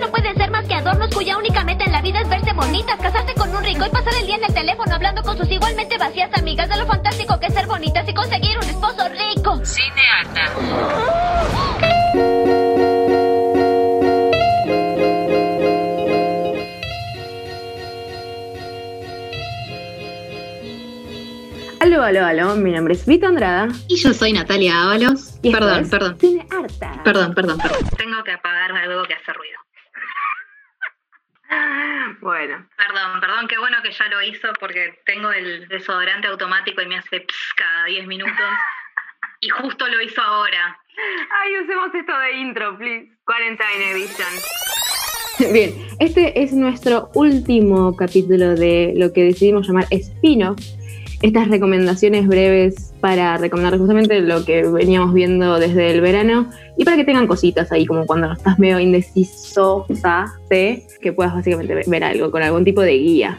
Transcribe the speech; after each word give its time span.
no 0.00 0.10
pueden 0.10 0.34
ser 0.34 0.50
más 0.50 0.66
que 0.66 0.74
adornos 0.74 1.14
cuya 1.14 1.36
única 1.36 1.62
meta 1.62 1.84
en 1.84 1.92
la 1.92 2.00
vida 2.00 2.20
es 2.22 2.28
verse 2.28 2.52
bonitas, 2.54 2.98
casarse 2.98 3.34
con 3.34 3.54
un 3.54 3.62
rico 3.62 3.84
y 3.86 3.90
pasar 3.90 4.14
el 4.18 4.26
día 4.26 4.36
en 4.36 4.44
el 4.44 4.54
teléfono 4.54 4.94
hablando 4.94 5.22
con 5.22 5.36
sus 5.36 5.50
igualmente 5.50 5.98
vacías 5.98 6.30
amigas 6.36 6.68
de 6.68 6.76
lo 6.78 6.86
fantástico 6.86 7.38
que 7.38 7.46
es 7.46 7.54
ser 7.54 7.66
bonitas 7.66 8.08
y 8.08 8.14
conseguir 8.14 8.56
un 8.56 8.64
esposo 8.64 9.08
rico. 9.08 9.60
Cineata. 9.64 10.50
Aló, 21.80 22.02
aló, 22.02 22.24
aló, 22.24 22.56
mi 22.56 22.72
nombre 22.72 22.94
es 22.94 23.06
Vita 23.06 23.28
Andrada. 23.28 23.68
Y 23.88 23.96
yo 23.96 24.12
soy 24.12 24.32
Natalia 24.32 24.82
Ábalos. 24.82 25.38
Y 25.42 25.50
Perdón, 25.50 25.88
perdón. 25.88 26.18
Cine 26.20 26.46
Harta. 26.50 27.02
Perdón, 27.02 27.34
perdón, 27.34 27.58
perdón. 27.58 27.78
Tengo 27.96 28.22
que 28.22 28.32
apagar 28.32 28.72
algo 28.72 29.02
que 29.04 29.14
hace 29.14 29.32
ruido. 29.32 29.58
Bueno, 32.20 32.66
Perdón, 32.76 33.20
perdón, 33.20 33.48
qué 33.48 33.58
bueno 33.58 33.78
que 33.82 33.92
ya 33.92 34.08
lo 34.08 34.22
hizo 34.22 34.48
porque 34.58 35.00
tengo 35.06 35.30
el 35.32 35.68
desodorante 35.68 36.28
automático 36.28 36.82
y 36.82 36.86
me 36.86 36.98
hace 36.98 37.20
ps 37.20 37.54
cada 37.56 37.84
10 37.86 38.06
minutos. 38.06 38.34
Y 39.40 39.48
justo 39.48 39.86
lo 39.88 40.00
hizo 40.02 40.20
ahora. 40.20 40.78
ay, 41.42 41.64
usemos 41.64 41.94
esto 41.94 42.18
de 42.18 42.32
intro, 42.32 42.76
please. 42.76 43.10
Quarantine 43.24 43.90
Edition. 43.92 44.28
Bien, 45.52 45.72
este 45.98 46.42
es 46.42 46.52
nuestro 46.52 47.10
último 47.14 47.96
capítulo 47.96 48.54
de 48.54 48.92
lo 48.96 49.12
que 49.12 49.24
decidimos 49.24 49.66
llamar 49.66 49.86
spin-off. 49.90 50.58
Estas 51.22 51.48
recomendaciones 51.48 52.26
breves 52.26 52.94
para 53.00 53.36
recomendar 53.36 53.76
justamente 53.78 54.20
lo 54.22 54.42
que 54.44 54.62
veníamos 54.66 55.12
viendo 55.12 55.58
desde 55.58 55.90
el 55.90 56.00
verano 56.00 56.48
y 56.78 56.84
para 56.84 56.96
que 56.96 57.04
tengan 57.04 57.26
cositas 57.26 57.70
ahí, 57.72 57.84
como 57.84 58.06
cuando 58.06 58.32
estás 58.32 58.58
medio 58.58 58.80
indeciso, 58.80 59.84
¿sí? 60.50 60.82
que 61.02 61.12
puedas 61.12 61.34
básicamente 61.34 61.74
ver- 61.74 62.04
algo 62.04 62.30
con 62.30 62.42
algún 62.42 62.64
tipo 62.64 62.80
de 62.80 62.92
guía. 62.96 63.36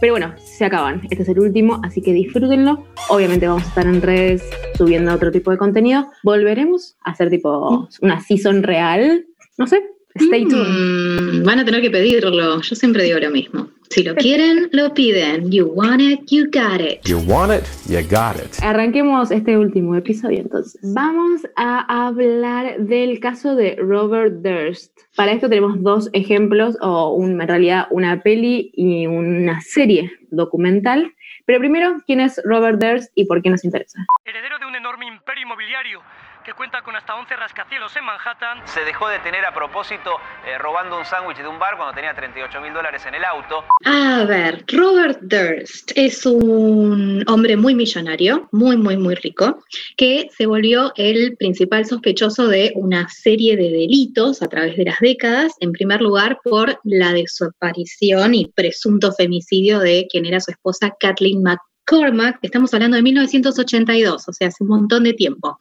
Pero 0.00 0.12
bueno, 0.12 0.32
se 0.44 0.64
acaban. 0.64 1.00
Este 1.10 1.22
es 1.22 1.28
el 1.28 1.40
último, 1.40 1.80
así 1.82 2.02
que 2.02 2.12
disfrútenlo. 2.12 2.84
Obviamente 3.08 3.48
vamos 3.48 3.64
a 3.64 3.68
estar 3.68 3.86
en 3.86 4.00
redes 4.02 4.42
subiendo 4.76 5.12
otro 5.12 5.32
tipo 5.32 5.50
de 5.50 5.56
contenido. 5.56 6.06
Volveremos 6.22 6.96
a 7.04 7.12
hacer 7.12 7.30
tipo 7.30 7.88
una 8.02 8.20
season 8.20 8.62
real. 8.62 9.24
No 9.56 9.66
sé. 9.66 9.82
Stay 10.16 10.44
tuned. 10.46 11.40
Mm, 11.40 11.44
van 11.44 11.58
a 11.58 11.64
tener 11.64 11.80
que 11.82 11.90
pedirlo. 11.90 12.60
Yo 12.60 12.74
siempre 12.76 13.02
digo 13.04 13.18
lo 13.18 13.30
mismo. 13.30 13.68
Si 13.90 14.02
lo 14.04 14.14
quieren, 14.16 14.68
lo 14.72 14.94
piden. 14.94 15.50
You 15.50 15.66
want 15.66 16.00
it, 16.00 16.20
you 16.30 16.44
got 16.52 16.80
it. 16.80 17.00
You 17.06 17.18
want 17.26 17.52
it, 17.52 17.64
you 17.88 17.98
got 18.08 18.36
it. 18.36 18.62
Arranquemos 18.62 19.30
este 19.32 19.58
último 19.58 19.96
episodio 19.96 20.38
entonces. 20.38 20.80
Vamos 20.94 21.42
a 21.56 22.06
hablar 22.06 22.78
del 22.78 23.18
caso 23.18 23.56
de 23.56 23.76
Robert 23.76 24.34
Durst. 24.42 24.92
Para 25.16 25.32
esto 25.32 25.48
tenemos 25.48 25.82
dos 25.82 26.10
ejemplos, 26.12 26.76
o 26.80 27.12
un- 27.14 27.40
en 27.40 27.48
realidad 27.48 27.86
una 27.90 28.22
peli 28.22 28.70
y 28.74 29.06
una 29.08 29.60
serie 29.62 30.12
documental. 30.30 31.12
Pero 31.46 31.58
primero, 31.58 31.96
¿quién 32.06 32.20
es 32.20 32.40
Robert 32.44 32.80
Durst 32.80 33.10
y 33.14 33.26
por 33.26 33.42
qué 33.42 33.50
nos 33.50 33.64
interesa? 33.64 33.98
heredero 34.24 34.58
de 34.58 34.66
un 34.66 34.74
enorme 34.76 35.06
imperio 35.06 35.42
inmobiliario 35.44 36.00
que 36.44 36.52
cuenta 36.52 36.82
con 36.82 36.94
hasta 36.94 37.14
11 37.14 37.36
rascacielos 37.36 37.96
en 37.96 38.04
Manhattan, 38.04 38.68
Se 38.68 38.84
dejó 38.84 39.08
detener 39.08 39.46
a 39.46 39.54
propósito 39.54 40.10
eh, 40.46 40.58
robando 40.58 40.98
un 40.98 41.04
sándwich 41.04 41.38
de 41.38 41.48
un 41.48 41.58
bar 41.58 41.76
cuando 41.76 41.94
tenía 41.94 42.14
38 42.14 42.60
mil 42.60 42.72
dólares 42.74 43.04
en 43.06 43.14
el 43.14 43.24
auto. 43.24 43.64
A 43.86 44.24
ver, 44.24 44.62
Robert 44.68 45.20
Durst 45.22 45.92
es 45.96 46.26
un 46.26 47.24
hombre 47.28 47.56
muy 47.56 47.74
millonario, 47.74 48.48
muy, 48.52 48.76
muy, 48.76 48.98
muy 48.98 49.14
rico, 49.14 49.64
que 49.96 50.28
se 50.36 50.44
volvió 50.44 50.92
el 50.96 51.34
principal 51.38 51.86
sospechoso 51.86 52.46
de 52.46 52.72
una 52.74 53.08
serie 53.08 53.56
de 53.56 53.70
delitos 53.70 54.42
a 54.42 54.48
través 54.48 54.76
de 54.76 54.84
las 54.84 55.00
décadas. 55.00 55.54
En 55.60 55.72
primer 55.72 56.02
lugar, 56.02 56.38
por 56.44 56.78
la 56.84 57.12
desaparición 57.14 58.34
y 58.34 58.48
presunto 58.48 59.12
femicidio 59.12 59.78
de 59.78 60.06
quien 60.10 60.26
era 60.26 60.40
su 60.40 60.50
esposa 60.50 60.94
Kathleen 61.00 61.42
McCormack. 61.84 62.38
Estamos 62.42 62.72
hablando 62.74 62.96
de 62.96 63.02
1982, 63.02 64.28
o 64.28 64.32
sea, 64.32 64.48
hace 64.48 64.62
un 64.64 64.70
montón 64.70 65.04
de 65.04 65.12
tiempo. 65.12 65.58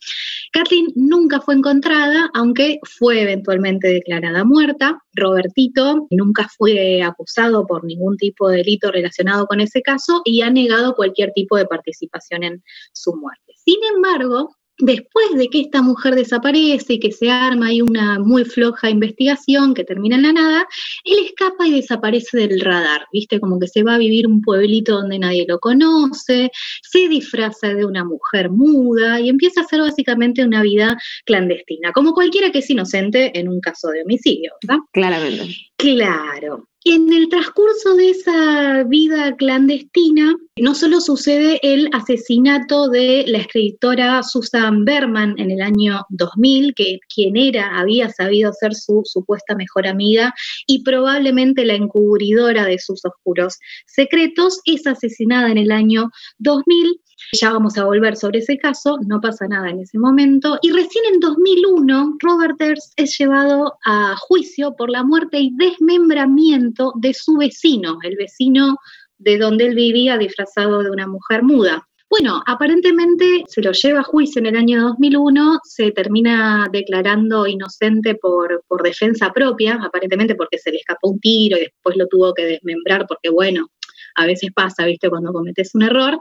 Kathleen 0.52 0.88
nunca 0.96 1.42
fue 1.42 1.56
encontrada, 1.56 2.30
aunque 2.34 2.80
fue 2.84 3.22
eventualmente 3.22 3.88
declarada 3.88 4.44
muerta. 4.44 5.02
Robertito 5.14 6.08
nunca 6.12 6.48
fue 6.58 7.02
acusado 7.02 7.66
por 7.66 7.84
ningún 7.84 8.18
tipo 8.18 8.50
de 8.50 8.58
delito 8.58 8.92
relacionado 8.92 9.46
con 9.48 9.62
ese 9.62 9.82
caso 9.82 10.22
y 10.26 10.42
ha 10.42 10.50
negado 10.50 10.96
cualquier 10.96 11.32
tipo 11.34 11.58
de 11.58 11.66
participación 11.66 12.44
en 12.44 12.64
su 12.94 13.16
muerte. 13.16 13.54
Sin 13.66 13.80
embargo, 13.96 14.56
después 14.80 15.26
de 15.36 15.48
que 15.50 15.62
esta 15.62 15.82
mujer 15.82 16.16
desaparece 16.16 16.94
y 16.94 17.00
que 17.00 17.12
se 17.12 17.30
arma 17.30 17.68
ahí 17.68 17.82
una 17.82 18.20
muy 18.20 18.46
floja 18.46 18.90
investigación 18.90 19.74
que 19.74 19.84
termina 19.84 20.16
en 20.16 20.24
la 20.24 20.34
nada, 20.34 20.68
él 21.04 21.18
escapa 21.26 21.68
y 21.68 21.72
desaparece 21.72 22.38
del 22.38 22.60
radar, 22.60 23.06
¿viste? 23.12 23.40
Como 23.40 23.60
que 23.60 23.68
se 23.68 23.84
va 23.84 23.96
a 23.96 24.00
vivir 24.00 24.28
un 24.28 24.42
pueblito 24.42 24.94
donde 24.94 25.20
nadie 25.20 25.46
lo 25.48 25.60
conoce, 25.60 26.52
se 26.82 27.08
disfraza 27.08 27.74
de 27.74 27.86
una 27.86 28.04
mujer 28.04 28.50
muda 28.50 29.20
y 29.20 29.30
empieza 29.30 29.62
a 29.62 29.64
hacer 29.64 29.82
básicamente 29.82 30.44
una 30.44 30.62
vida 30.62 30.98
clandestina, 31.26 31.92
como 31.92 32.14
cualquiera 32.14 32.52
que 32.52 32.60
es 32.60 32.70
inocente 32.70 33.38
en 33.38 33.50
un 33.50 33.60
caso 33.60 33.90
de 33.90 34.04
homicidio, 34.04 34.54
¿verdad? 34.62 34.82
Claramente. 34.92 35.56
Claro. 35.78 36.68
En 36.86 37.14
el 37.14 37.30
transcurso 37.30 37.96
de 37.96 38.10
esa 38.10 38.84
vida 38.84 39.34
clandestina, 39.38 40.36
no 40.60 40.76
solo 40.76 41.00
sucede 41.00 41.58
el 41.64 41.90
asesinato 41.94 42.90
de 42.90 43.24
la 43.26 43.38
escritora 43.38 44.22
Susan 44.22 44.84
Berman 44.84 45.34
en 45.38 45.52
el 45.52 45.62
año 45.62 46.02
2000, 46.10 46.74
que 46.76 47.00
quien 47.14 47.38
era 47.38 47.80
había 47.80 48.10
sabido 48.10 48.52
ser 48.52 48.76
su 48.76 49.02
supuesta 49.06 49.56
mejor 49.56 49.88
amiga 49.88 50.34
y 50.68 50.84
probablemente 50.84 51.64
la 51.64 51.76
encubridora 51.76 52.66
de 52.66 52.78
sus 52.78 53.06
oscuros 53.06 53.60
secretos, 53.86 54.60
es 54.66 54.86
asesinada 54.86 55.52
en 55.52 55.60
el 55.60 55.72
año 55.72 56.10
2000. 56.40 57.00
Ya 57.34 57.52
vamos 57.52 57.80
a 57.80 57.86
volver 57.86 58.16
sobre 58.16 58.40
ese 58.40 58.60
caso, 58.60 59.00
no 59.08 59.20
pasa 59.20 59.48
nada 59.48 59.70
en 59.72 59.80
ese 59.80 59.98
momento. 59.98 60.60
Y 60.62 60.72
recién 60.72 61.04
en 61.12 61.20
2001, 61.20 62.18
Robert 62.20 62.56
Durst 62.60 62.94
es 62.96 63.18
llevado 63.18 63.74
a 63.86 64.16
juicio 64.18 64.76
por 64.76 64.92
la 64.92 65.04
muerte 65.04 65.40
y 65.40 65.52
desmembramiento 65.56 66.94
de 66.96 67.12
su 67.16 67.36
vecino, 67.38 67.98
el 68.04 68.16
vecino 68.18 68.78
de 69.18 69.40
donde 69.40 69.66
él 69.66 69.74
vivía 69.74 70.20
disfrazado 70.20 70.84
de 70.84 70.92
una 70.92 71.08
mujer 71.08 71.42
muda. 71.42 71.88
Bueno, 72.08 72.44
aparentemente 72.46 73.44
se 73.48 73.64
lo 73.64 73.72
lleva 73.72 74.02
a 74.02 74.04
juicio 74.04 74.40
en 74.40 74.46
el 74.46 74.56
año 74.56 74.84
2001, 74.84 75.62
se 75.64 75.90
termina 75.90 76.68
declarando 76.72 77.48
inocente 77.48 78.14
por, 78.14 78.64
por 78.68 78.84
defensa 78.84 79.34
propia, 79.34 79.80
aparentemente 79.84 80.36
porque 80.36 80.60
se 80.60 80.70
le 80.70 80.78
escapó 80.78 81.10
un 81.10 81.20
tiro 81.20 81.58
y 81.58 81.62
después 81.62 81.98
lo 81.98 82.06
tuvo 82.06 82.36
que 82.36 82.46
desmembrar 82.46 83.08
porque, 83.08 83.32
bueno, 83.32 83.70
a 84.14 84.28
veces 84.28 84.52
pasa, 84.54 84.86
¿viste? 84.86 85.10
Cuando 85.10 85.34
cometes 85.34 85.74
un 85.74 85.82
error. 85.82 86.20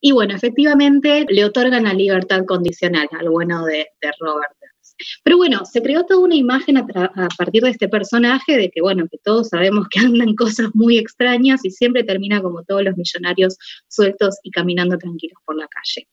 Y 0.00 0.12
bueno, 0.12 0.34
efectivamente 0.34 1.26
le 1.28 1.44
otorgan 1.44 1.84
la 1.84 1.92
libertad 1.92 2.44
condicional 2.46 3.08
al 3.18 3.28
bueno 3.30 3.64
de, 3.64 3.88
de 4.00 4.10
Robert. 4.20 4.52
Pero 5.22 5.36
bueno, 5.36 5.64
se 5.64 5.82
creó 5.82 6.04
toda 6.04 6.20
una 6.20 6.34
imagen 6.34 6.76
a 6.76 6.86
partir 7.36 7.62
de 7.62 7.70
este 7.70 7.88
personaje 7.88 8.56
de 8.56 8.70
que, 8.70 8.80
bueno, 8.80 9.06
que 9.10 9.18
todos 9.22 9.48
sabemos 9.48 9.86
que 9.88 10.00
andan 10.00 10.34
cosas 10.34 10.68
muy 10.74 10.98
extrañas 10.98 11.64
y 11.64 11.70
siempre 11.70 12.04
termina 12.04 12.42
como 12.42 12.64
todos 12.64 12.82
los 12.82 12.96
millonarios 12.96 13.56
sueltos 13.88 14.36
y 14.42 14.50
caminando 14.50 14.98
tranquilos 14.98 15.38
por 15.44 15.56
la 15.56 15.68
calle. 15.68 16.08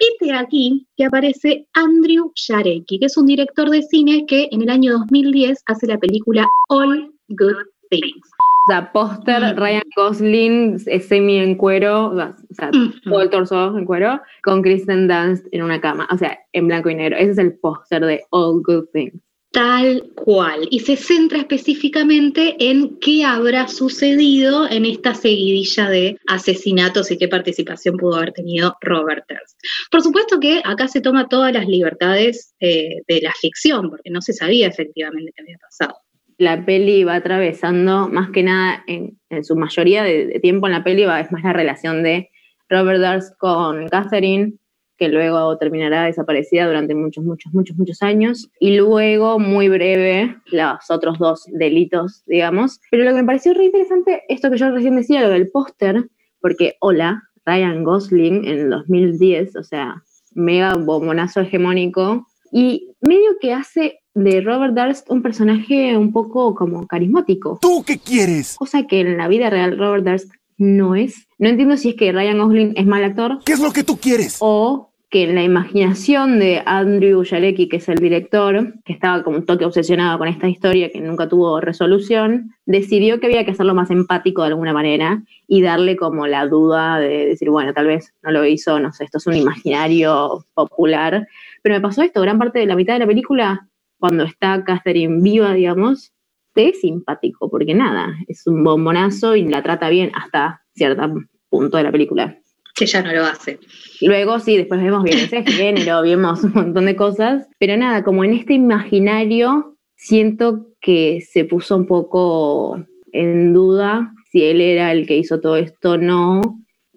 Este 0.00 0.32
aquí 0.32 0.86
que 0.96 1.04
aparece 1.04 1.66
Andrew 1.72 2.32
Jarecki, 2.34 2.98
que 2.98 3.06
es 3.06 3.16
un 3.16 3.26
director 3.26 3.70
de 3.70 3.82
cine 3.82 4.24
que 4.26 4.48
en 4.50 4.62
el 4.62 4.70
año 4.70 4.92
2010 4.92 5.62
hace 5.66 5.86
la 5.86 5.98
película 5.98 6.46
All 6.68 7.12
Good 7.28 7.56
Things. 7.90 8.35
O 8.68 8.72
sea, 8.72 8.90
póster, 8.92 9.40
Mm. 9.54 9.56
Ryan 9.56 9.82
Gosling, 9.94 10.76
eh, 10.86 11.00
semi 11.00 11.38
en 11.38 11.54
cuero, 11.54 12.06
o 12.10 12.14
sea, 12.54 12.70
Ujú. 12.70 12.92
todo 13.04 13.22
el 13.22 13.30
torso 13.30 13.78
en 13.78 13.84
cuero, 13.84 14.20
con 14.42 14.60
Kristen 14.62 15.06
Dunst 15.06 15.46
en 15.52 15.62
una 15.62 15.80
cama, 15.80 16.08
o 16.10 16.18
sea, 16.18 16.36
en 16.52 16.66
blanco 16.66 16.90
y 16.90 16.96
negro. 16.96 17.16
Ese 17.16 17.30
es 17.32 17.38
el 17.38 17.54
póster 17.58 18.04
de 18.04 18.24
All 18.30 18.62
Good 18.64 18.86
Things. 18.92 19.20
Tal 19.52 20.02
cual. 20.16 20.66
Y 20.70 20.80
se 20.80 20.96
centra 20.96 21.38
específicamente 21.38 22.56
en 22.58 22.98
qué 22.98 23.24
habrá 23.24 23.68
sucedido 23.68 24.68
en 24.68 24.84
esta 24.84 25.14
seguidilla 25.14 25.88
de 25.88 26.18
asesinatos 26.26 27.10
y 27.10 27.16
qué 27.16 27.26
participación 27.28 27.96
pudo 27.96 28.16
haber 28.16 28.32
tenido 28.32 28.76
Robert 28.82 29.24
Durst. 29.28 29.56
Por 29.90 30.02
supuesto 30.02 30.40
que 30.40 30.60
acá 30.62 30.88
se 30.88 31.00
toma 31.00 31.28
todas 31.28 31.54
las 31.54 31.66
libertades 31.68 32.54
eh, 32.60 33.00
de 33.08 33.20
la 33.22 33.32
ficción, 33.40 33.88
porque 33.88 34.10
no 34.10 34.20
se 34.20 34.34
sabía 34.34 34.66
efectivamente 34.66 35.32
qué 35.34 35.42
había 35.42 35.58
pasado. 35.58 35.96
La 36.38 36.64
peli 36.64 37.04
va 37.04 37.16
atravesando, 37.16 38.08
más 38.08 38.30
que 38.30 38.42
nada, 38.42 38.84
en, 38.86 39.18
en 39.30 39.44
su 39.44 39.56
mayoría 39.56 40.02
de, 40.02 40.38
tiempo 40.40 40.66
en 40.66 40.74
la 40.74 40.84
peli 40.84 41.04
va, 41.04 41.20
es 41.20 41.32
más 41.32 41.42
la 41.42 41.52
relación 41.52 42.02
de 42.02 42.30
Robert 42.68 43.00
Durst 43.00 43.36
con 43.38 43.88
Catherine, 43.88 44.54
que 44.98 45.08
luego 45.08 45.56
terminará 45.58 46.04
desaparecida 46.04 46.66
durante 46.66 46.94
muchos, 46.94 47.24
muchos, 47.24 47.52
muchos, 47.52 47.76
muchos 47.76 48.02
años. 48.02 48.50
Y 48.60 48.76
luego, 48.76 49.38
muy 49.38 49.68
breve, 49.68 50.36
los 50.46 50.90
otros 50.90 51.18
dos 51.18 51.44
delitos, 51.52 52.22
digamos. 52.26 52.80
Pero 52.90 53.04
lo 53.04 53.10
que 53.10 53.22
me 53.22 53.26
pareció 53.26 53.52
re 53.54 53.66
interesante, 53.66 54.22
esto 54.28 54.50
que 54.50 54.56
yo 54.56 54.70
recién 54.70 54.96
decía, 54.96 55.22
lo 55.22 55.28
del 55.28 55.50
póster, 55.50 56.08
porque 56.40 56.76
hola, 56.80 57.22
Ryan 57.44 57.84
Gosling 57.84 58.44
en 58.46 58.58
el 58.58 58.70
2010, 58.70 59.56
o 59.56 59.62
sea, 59.64 60.02
mega 60.34 60.74
bombonazo 60.74 61.40
hegemónico, 61.40 62.26
y 62.52 62.88
medio 63.00 63.38
que 63.40 63.52
hace 63.52 64.00
de 64.16 64.40
Robert 64.40 64.74
Durst 64.74 65.10
un 65.10 65.22
personaje 65.22 65.96
un 65.96 66.10
poco 66.10 66.54
como 66.54 66.86
carismático. 66.86 67.58
¿Tú 67.60 67.84
qué 67.86 67.98
quieres? 67.98 68.56
Cosa 68.58 68.86
que 68.86 69.00
en 69.00 69.18
la 69.18 69.28
vida 69.28 69.50
real 69.50 69.78
Robert 69.78 70.04
Durst 70.04 70.32
no 70.56 70.94
es. 70.94 71.28
No 71.38 71.50
entiendo 71.50 71.76
si 71.76 71.90
es 71.90 71.96
que 71.96 72.12
Ryan 72.12 72.38
Gosling 72.38 72.72
es 72.76 72.86
mal 72.86 73.04
actor 73.04 73.40
¿Qué 73.44 73.52
es 73.52 73.60
lo 73.60 73.72
que 73.72 73.84
tú 73.84 73.98
quieres? 73.98 74.38
o 74.40 74.90
que 75.10 75.24
en 75.24 75.34
la 75.36 75.44
imaginación 75.44 76.40
de 76.40 76.62
Andrew 76.66 77.22
Jarecki, 77.24 77.68
que 77.68 77.76
es 77.76 77.88
el 77.88 77.98
director, 77.98 78.74
que 78.84 78.92
estaba 78.92 79.22
como 79.22 79.36
un 79.36 79.46
toque 79.46 79.64
obsesionado 79.64 80.18
con 80.18 80.26
esta 80.26 80.48
historia 80.48 80.90
que 80.90 81.00
nunca 81.00 81.28
tuvo 81.28 81.60
resolución, 81.60 82.54
decidió 82.64 83.20
que 83.20 83.26
había 83.26 83.44
que 83.44 83.52
hacerlo 83.52 83.74
más 83.74 83.90
empático 83.90 84.42
de 84.42 84.48
alguna 84.48 84.72
manera 84.72 85.22
y 85.46 85.62
darle 85.62 85.96
como 85.96 86.26
la 86.26 86.46
duda 86.48 86.98
de 86.98 87.26
decir, 87.26 87.50
bueno, 87.50 87.72
tal 87.72 87.86
vez 87.86 88.14
no 88.22 88.32
lo 88.32 88.44
hizo, 88.46 88.80
no 88.80 88.92
sé, 88.92 89.04
esto 89.04 89.18
es 89.18 89.26
un 89.28 89.36
imaginario 89.36 90.44
popular. 90.54 91.28
Pero 91.62 91.76
me 91.76 91.80
pasó 91.80 92.02
esto, 92.02 92.20
gran 92.22 92.38
parte 92.38 92.58
de 92.58 92.66
la 92.66 92.74
mitad 92.74 92.94
de 92.94 93.00
la 93.00 93.06
película, 93.06 93.68
cuando 93.98 94.24
está 94.24 94.64
Catherine 94.64 95.22
viva, 95.22 95.52
digamos, 95.54 96.12
te 96.54 96.70
es 96.70 96.80
simpático, 96.80 97.50
porque 97.50 97.74
nada, 97.74 98.14
es 98.28 98.46
un 98.46 98.64
bombonazo 98.64 99.36
y 99.36 99.44
la 99.44 99.62
trata 99.62 99.90
bien 99.90 100.10
hasta 100.14 100.62
cierto 100.74 101.14
punto 101.50 101.76
de 101.76 101.82
la 101.82 101.92
película. 101.92 102.38
Que 102.74 102.86
ya 102.86 103.02
no 103.02 103.12
lo 103.12 103.24
hace. 103.24 103.58
Luego 104.00 104.38
sí, 104.38 104.56
después 104.56 104.82
vemos 104.82 105.04
violencia 105.04 105.42
de 105.42 105.50
género, 105.50 106.02
vemos 106.02 106.44
un 106.44 106.52
montón 106.52 106.86
de 106.86 106.96
cosas, 106.96 107.46
pero 107.58 107.76
nada, 107.76 108.04
como 108.04 108.24
en 108.24 108.34
este 108.34 108.54
imaginario 108.54 109.76
siento 109.96 110.68
que 110.80 111.20
se 111.20 111.44
puso 111.44 111.76
un 111.76 111.86
poco 111.86 112.84
en 113.12 113.52
duda 113.52 114.12
si 114.30 114.44
él 114.44 114.60
era 114.60 114.92
el 114.92 115.06
que 115.06 115.16
hizo 115.16 115.40
todo 115.40 115.56
esto 115.56 115.92
o 115.92 115.98
no, 115.98 116.42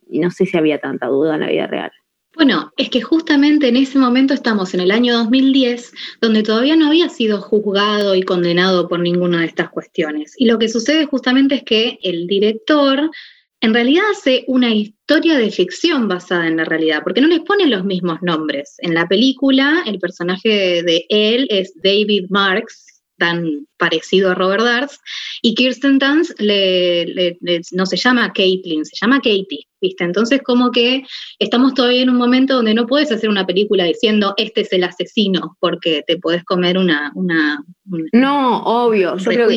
y 0.10 0.20
no 0.20 0.32
sé 0.32 0.46
si 0.46 0.58
había 0.58 0.80
tanta 0.80 1.08
duda 1.08 1.36
en 1.36 1.42
la 1.42 1.48
vida 1.48 1.68
real. 1.68 1.92
Bueno, 2.40 2.72
es 2.78 2.90
que 2.90 3.02
justamente 3.02 3.68
en 3.68 3.76
ese 3.76 4.00
momento 4.00 4.34
estamos 4.34 4.74
en 4.74 4.80
el 4.80 4.92
año 4.92 5.14
2010, 5.14 5.92
donde 6.22 6.42
todavía 6.42 6.78
no 6.78 6.88
había 6.88 7.10
sido 7.10 7.42
juzgado 7.42 8.16
y 8.16 8.24
condenado 8.24 8.88
por 8.88 9.02
ninguna 9.02 9.42
de 9.42 9.48
estas 9.48 9.70
cuestiones. 9.70 10.36
Y 10.38 10.46
lo 10.46 10.58
que 10.58 10.70
sucede 10.70 11.06
justamente 11.06 11.56
es 11.56 11.64
que 11.64 12.00
el 12.02 12.28
director 12.28 13.12
en 13.60 13.74
realidad 13.74 14.06
hace 14.14 14.46
una 14.48 14.74
historia 14.74 15.38
de 15.38 15.52
ficción 15.52 16.08
basada 16.08 16.48
en 16.48 16.56
la 16.56 16.64
realidad, 16.64 17.02
porque 17.04 17.20
no 17.20 17.28
les 17.28 17.42
pone 17.42 17.68
los 17.68 17.84
mismos 17.84 18.20
nombres. 18.22 18.76
En 18.78 18.94
la 18.94 19.06
película, 19.06 19.84
el 19.86 20.00
personaje 20.00 20.82
de 20.82 21.06
él 21.10 21.46
es 21.50 21.74
David 21.84 22.28
Marks, 22.30 22.89
tan 23.20 23.68
parecido 23.78 24.32
a 24.32 24.36
Robert 24.36 24.64
Darts, 24.64 25.00
y 25.44 25.54
Kirsten 25.54 26.00
Dunst 26.00 26.40
le, 26.40 27.06
le- 27.06 27.38
le- 27.42 27.62
no 27.74 27.86
se 27.86 27.96
llama 27.98 28.34
Caitlin, 28.34 28.84
se 28.86 28.96
llama 29.00 29.18
Katie, 29.18 29.68
¿viste? 29.80 30.04
Entonces 30.04 30.42
como 30.44 30.72
que 30.72 31.04
estamos 31.38 31.74
todavía 31.76 32.02
en 32.02 32.10
un 32.10 32.18
momento 32.18 32.56
donde 32.56 32.74
no 32.74 32.88
puedes 32.88 33.12
hacer 33.12 33.30
una 33.30 33.46
película 33.46 33.84
diciendo 33.84 34.34
este 34.38 34.62
es 34.62 34.74
el 34.74 34.84
asesino, 34.84 35.56
porque 35.60 36.04
te 36.08 36.18
podés 36.18 36.44
comer 36.44 36.78
una, 36.78 37.12
una, 37.16 37.64
un 37.92 38.08
No, 38.14 38.64
obvio, 38.64 39.16
yo 39.18 39.24
creo 39.36 39.48
que 39.48 39.56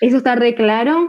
eso 0.00 0.16
está 0.18 0.34
re 0.36 0.54
claro, 0.54 1.08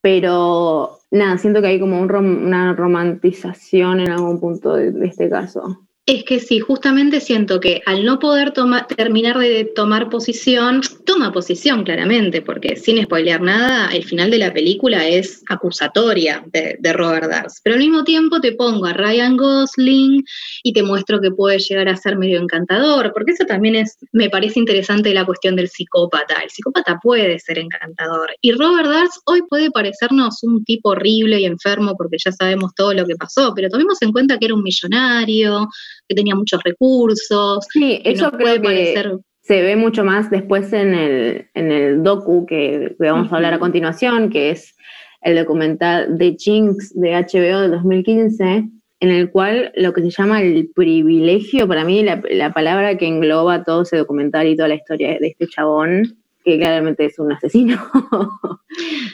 pero 0.00 0.98
nada, 1.10 1.38
siento 1.38 1.60
que 1.60 1.68
hay 1.68 1.80
como 1.80 2.00
un 2.00 2.08
rom- 2.08 2.44
una 2.46 2.72
romantización 2.74 4.00
en 4.00 4.10
algún 4.10 4.40
punto 4.40 4.74
de, 4.74 4.92
de 4.92 5.06
este 5.06 5.28
caso. 5.28 5.86
Es 6.10 6.24
que 6.24 6.40
sí, 6.40 6.58
justamente 6.58 7.20
siento 7.20 7.60
que 7.60 7.82
al 7.86 8.04
no 8.04 8.18
poder 8.18 8.52
terminar 8.96 9.38
de 9.38 9.64
tomar 9.76 10.10
posición, 10.10 10.80
toma 11.06 11.30
posición 11.30 11.84
claramente, 11.84 12.42
porque 12.42 12.74
sin 12.74 13.00
spoilear 13.00 13.40
nada, 13.40 13.88
el 13.94 14.02
final 14.02 14.28
de 14.28 14.38
la 14.38 14.52
película 14.52 15.06
es 15.06 15.44
acusatoria 15.48 16.44
de, 16.52 16.92
Robert 16.94 17.30
Darst. 17.30 17.60
Pero 17.62 17.76
al 17.76 17.82
mismo 17.82 18.02
tiempo 18.02 18.40
te 18.40 18.50
pongo 18.50 18.86
a 18.86 18.92
Ryan 18.92 19.36
Gosling 19.36 20.24
y 20.64 20.72
te 20.72 20.82
muestro 20.82 21.20
que 21.20 21.30
puede 21.30 21.60
llegar 21.60 21.88
a 21.88 21.96
ser 21.96 22.18
medio 22.18 22.40
encantador, 22.40 23.12
porque 23.12 23.30
eso 23.30 23.44
también 23.44 23.76
es, 23.76 23.96
me 24.10 24.28
parece 24.28 24.58
interesante 24.58 25.14
la 25.14 25.24
cuestión 25.24 25.54
del 25.54 25.68
psicópata. 25.68 26.40
El 26.42 26.50
psicópata 26.50 26.98
puede 27.00 27.38
ser 27.38 27.60
encantador. 27.60 28.34
Y 28.40 28.50
Robert 28.50 28.88
Darst 28.88 29.22
hoy 29.26 29.42
puede 29.48 29.70
parecernos 29.70 30.42
un 30.42 30.64
tipo 30.64 30.88
horrible 30.88 31.38
y 31.38 31.44
enfermo 31.44 31.94
porque 31.96 32.16
ya 32.18 32.32
sabemos 32.32 32.74
todo 32.74 32.94
lo 32.94 33.06
que 33.06 33.14
pasó, 33.14 33.52
pero 33.54 33.68
tomemos 33.68 34.02
en 34.02 34.10
cuenta 34.10 34.40
que 34.40 34.46
era 34.46 34.54
un 34.56 34.64
millonario, 34.64 35.68
que 36.10 36.16
tenía 36.16 36.34
muchos 36.34 36.60
recursos, 36.64 37.64
Sí, 37.72 38.00
que 38.02 38.10
eso 38.10 38.30
creo 38.32 38.40
puede 38.40 38.54
que 38.56 38.62
parecer 38.62 39.12
se 39.42 39.62
ve 39.62 39.74
mucho 39.74 40.04
más 40.04 40.30
después 40.30 40.72
en 40.72 40.94
el, 40.94 41.46
en 41.54 41.72
el 41.72 42.02
docu 42.02 42.46
que, 42.46 42.94
que 43.00 43.10
vamos 43.10 43.32
a 43.32 43.36
hablar 43.36 43.54
a 43.54 43.58
continuación, 43.58 44.30
que 44.30 44.50
es 44.50 44.76
el 45.22 45.34
documental 45.36 46.18
de 46.18 46.36
Jinx 46.38 46.92
de 46.94 47.12
HBO 47.14 47.60
del 47.60 47.70
2015, 47.72 48.68
en 49.00 49.08
el 49.10 49.30
cual 49.30 49.72
lo 49.76 49.92
que 49.92 50.02
se 50.02 50.10
llama 50.10 50.40
el 50.42 50.70
privilegio, 50.74 51.66
para 51.66 51.84
mí 51.84 52.02
la, 52.04 52.22
la 52.30 52.52
palabra 52.52 52.96
que 52.96 53.06
engloba 53.08 53.64
todo 53.64 53.82
ese 53.82 53.96
documental 53.96 54.46
y 54.46 54.56
toda 54.56 54.68
la 54.68 54.74
historia 54.76 55.18
de 55.18 55.28
este 55.28 55.46
chabón, 55.48 56.16
que 56.44 56.58
claramente 56.58 57.06
es 57.06 57.18
un 57.18 57.32
asesino, 57.32 57.80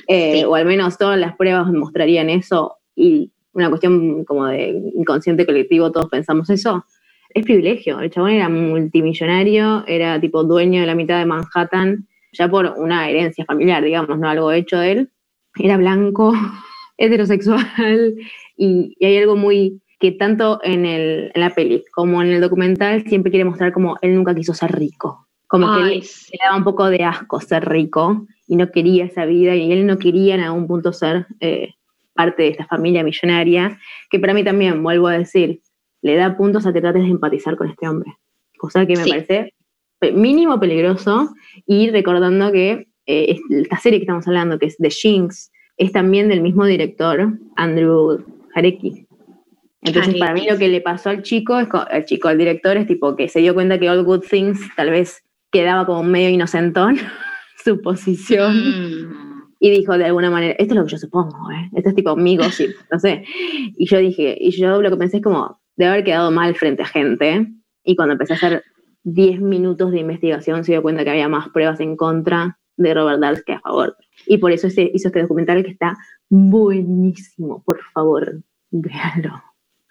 Eh, 0.09 0.41
Sí. 0.41 0.45
o 0.45 0.55
al 0.55 0.67
menos 0.67 0.99
todas 0.99 1.19
las 1.19 1.35
pruebas 1.37 1.67
mostrarían 1.73 2.29
eso, 2.31 2.77
y 2.95 3.31
una 3.57 3.71
cuestión 3.71 4.25
como 4.25 4.47
de 4.47 4.69
inconsciente 4.95 5.47
colectivo, 5.47 5.91
todos 5.91 6.09
pensamos 6.09 6.51
eso, 6.51 6.85
es 7.31 7.45
privilegio. 7.45 7.99
El 8.01 8.11
chabón 8.11 8.31
era 8.33 8.49
multimillonario, 8.49 9.85
era 9.87 10.21
tipo 10.21 10.45
dueño 10.45 10.83
de 10.83 10.87
la 10.87 10.95
mitad 10.95 11.19
de 11.19 11.27
Manhattan, 11.27 12.07
ya 12.33 12.49
por 12.49 12.75
una 12.77 13.09
herencia 13.09 13.45
familiar, 13.47 13.83
digamos, 13.83 14.19
no 14.19 14.29
algo 14.29 14.53
hecho 14.53 14.79
de 14.79 14.93
él. 14.93 15.11
Era 15.59 15.79
blanco, 15.79 16.33
heterosexual, 16.99 18.15
y, 18.57 18.95
y 18.99 19.07
hay 19.07 19.19
algo 19.19 19.37
muy 19.37 19.81
que 19.99 20.13
tanto 20.13 20.61
en, 20.63 20.85
el, 20.85 21.33
en 21.35 21.41
la 21.41 21.55
peli 21.55 21.83
como 21.95 22.23
en 22.23 22.29
el 22.29 22.41
documental 22.43 23.05
siempre 23.09 23.31
quiere 23.31 23.47
mostrar 23.47 23.73
como 23.73 23.97
él 24.03 24.15
nunca 24.15 24.35
quiso 24.35 24.53
ser 24.53 24.73
rico. 24.73 25.27
Como 25.47 25.75
que 25.75 25.83
Ay, 25.83 25.97
él 25.97 26.03
sí. 26.03 26.33
le 26.33 26.45
daba 26.45 26.59
un 26.59 26.65
poco 26.65 26.91
de 26.91 27.05
asco 27.05 27.41
ser 27.41 27.67
rico 27.67 28.27
y 28.47 28.57
no 28.57 28.71
quería 28.71 29.07
esa 29.07 29.25
vida 29.25 29.55
y 29.55 29.73
él 29.73 29.87
no 29.87 29.99
quería 29.99 30.35
en 30.35 30.43
algún 30.43 30.67
punto 30.67 30.93
ser 30.93 31.27
eh, 31.41 31.76
parte 32.17 32.43
de 32.43 32.49
esta 32.49 32.67
familia 32.67 33.05
millonaria, 33.05 33.79
que 34.11 34.19
para 34.19 34.35
mí 34.35 34.43
también, 34.43 34.83
vuelvo 34.83 35.07
a 35.09 35.19
decir, 35.19 35.61
le 36.03 36.17
da 36.17 36.37
puntos 36.37 36.67
a 36.67 36.73
que 36.73 36.81
trates 36.81 37.03
de 37.05 37.11
empatizar 37.11 37.57
con 37.57 37.69
este 37.69 37.87
hombre. 37.89 38.13
Cosa 38.59 38.85
que 38.87 38.97
me 38.97 39.05
Sí. 39.05 39.11
parece 39.11 39.53
mínimo 40.15 40.59
peligroso 40.59 41.33
y 41.67 41.91
recordando 41.91 42.51
que 42.53 42.89
eh, 43.09 43.37
es- 43.39 43.41
esta 43.63 43.77
serie 43.79 44.01
que 44.01 44.05
estamos 44.05 44.27
hablando, 44.27 44.59
que 44.59 44.67
es 44.67 44.77
The 44.79 44.91
Jinx, 44.91 45.53
es 45.77 45.93
también 45.93 46.29
del 46.29 46.41
mismo 46.41 46.65
director, 46.65 47.39
Andrew 47.55 48.25
Jarecki. 48.53 49.07
Entonces, 49.83 50.17
para 50.17 50.35
mí 50.35 50.45
lo 50.51 50.59
que 50.59 50.67
le 50.69 50.81
pasó 50.81 51.11
al 51.11 51.23
chico, 51.23 51.57
es 51.61 51.69
al 51.73 52.05
chico, 52.05 52.27
al 52.27 52.39
director, 52.39 52.77
es 52.77 52.89
tipo 52.89 53.15
que 53.15 53.29
se 53.29 53.39
dio 53.39 53.55
cuenta 53.55 53.79
que 53.79 53.89
All 53.89 54.03
Good 54.03 54.25
Things 54.29 54.59
tal 54.75 54.91
vez 54.91 55.23
quedaba 55.53 55.87
como 55.87 56.03
medio 56.03 56.29
inocentón 56.31 56.97
su 57.65 57.81
posición 57.81 58.57
Mm. 58.57 59.26
Y 59.67 59.71
dijo 59.71 59.99
de 59.99 60.05
alguna 60.05 60.31
manera, 60.31 60.55
esto 60.59 60.75
es 60.75 60.79
lo 60.79 60.85
que 60.85 60.93
yo 60.93 60.99
supongo, 60.99 61.51
¿eh? 61.51 61.71
esto 61.75 61.89
es 61.89 61.95
tipo 61.95 62.15
mi 62.15 62.37
gossip, 62.37 62.71
no 62.93 63.01
sé. 63.01 63.25
Y 63.77 63.87
yo 63.87 63.99
dije, 63.99 64.37
y 64.39 64.51
yo 64.53 64.81
lo 64.81 64.91
que 64.91 64.97
pensé 64.97 65.17
es 65.17 65.23
como, 65.23 65.61
de 65.77 65.87
haber 65.87 66.05
quedado 66.05 66.31
mal 66.31 66.55
frente 66.55 66.83
a 66.83 66.87
gente, 66.87 67.49
y 67.85 67.97
cuando 67.97 68.13
empecé 68.13 68.35
a 68.35 68.37
hacer 68.37 68.65
10 69.03 69.41
minutos 69.41 69.91
de 69.91 70.01
investigación 70.01 70.65
se 70.65 70.73
dio 70.73 70.83
cuenta 70.83 71.05
que 71.05 71.11
había 71.11 71.29
más 71.29 71.49
pruebas 71.49 71.81
en 71.81 71.97
contra 71.97 72.59
de 72.77 72.95
Robert 72.95 73.21
Darst 73.21 73.45
que 73.45 73.55
a 73.55 73.61
favor. 73.61 73.97
Y 74.27 74.39
por 74.39 74.53
eso 74.53 74.71
se 74.71 74.91
hizo 74.95 75.09
este 75.09 75.23
documental 75.23 75.65
que 75.65 75.71
está 75.71 75.97
buenísimo, 76.29 77.63
por 77.65 77.81
favor, 77.93 78.41
véanlo. 78.71 79.43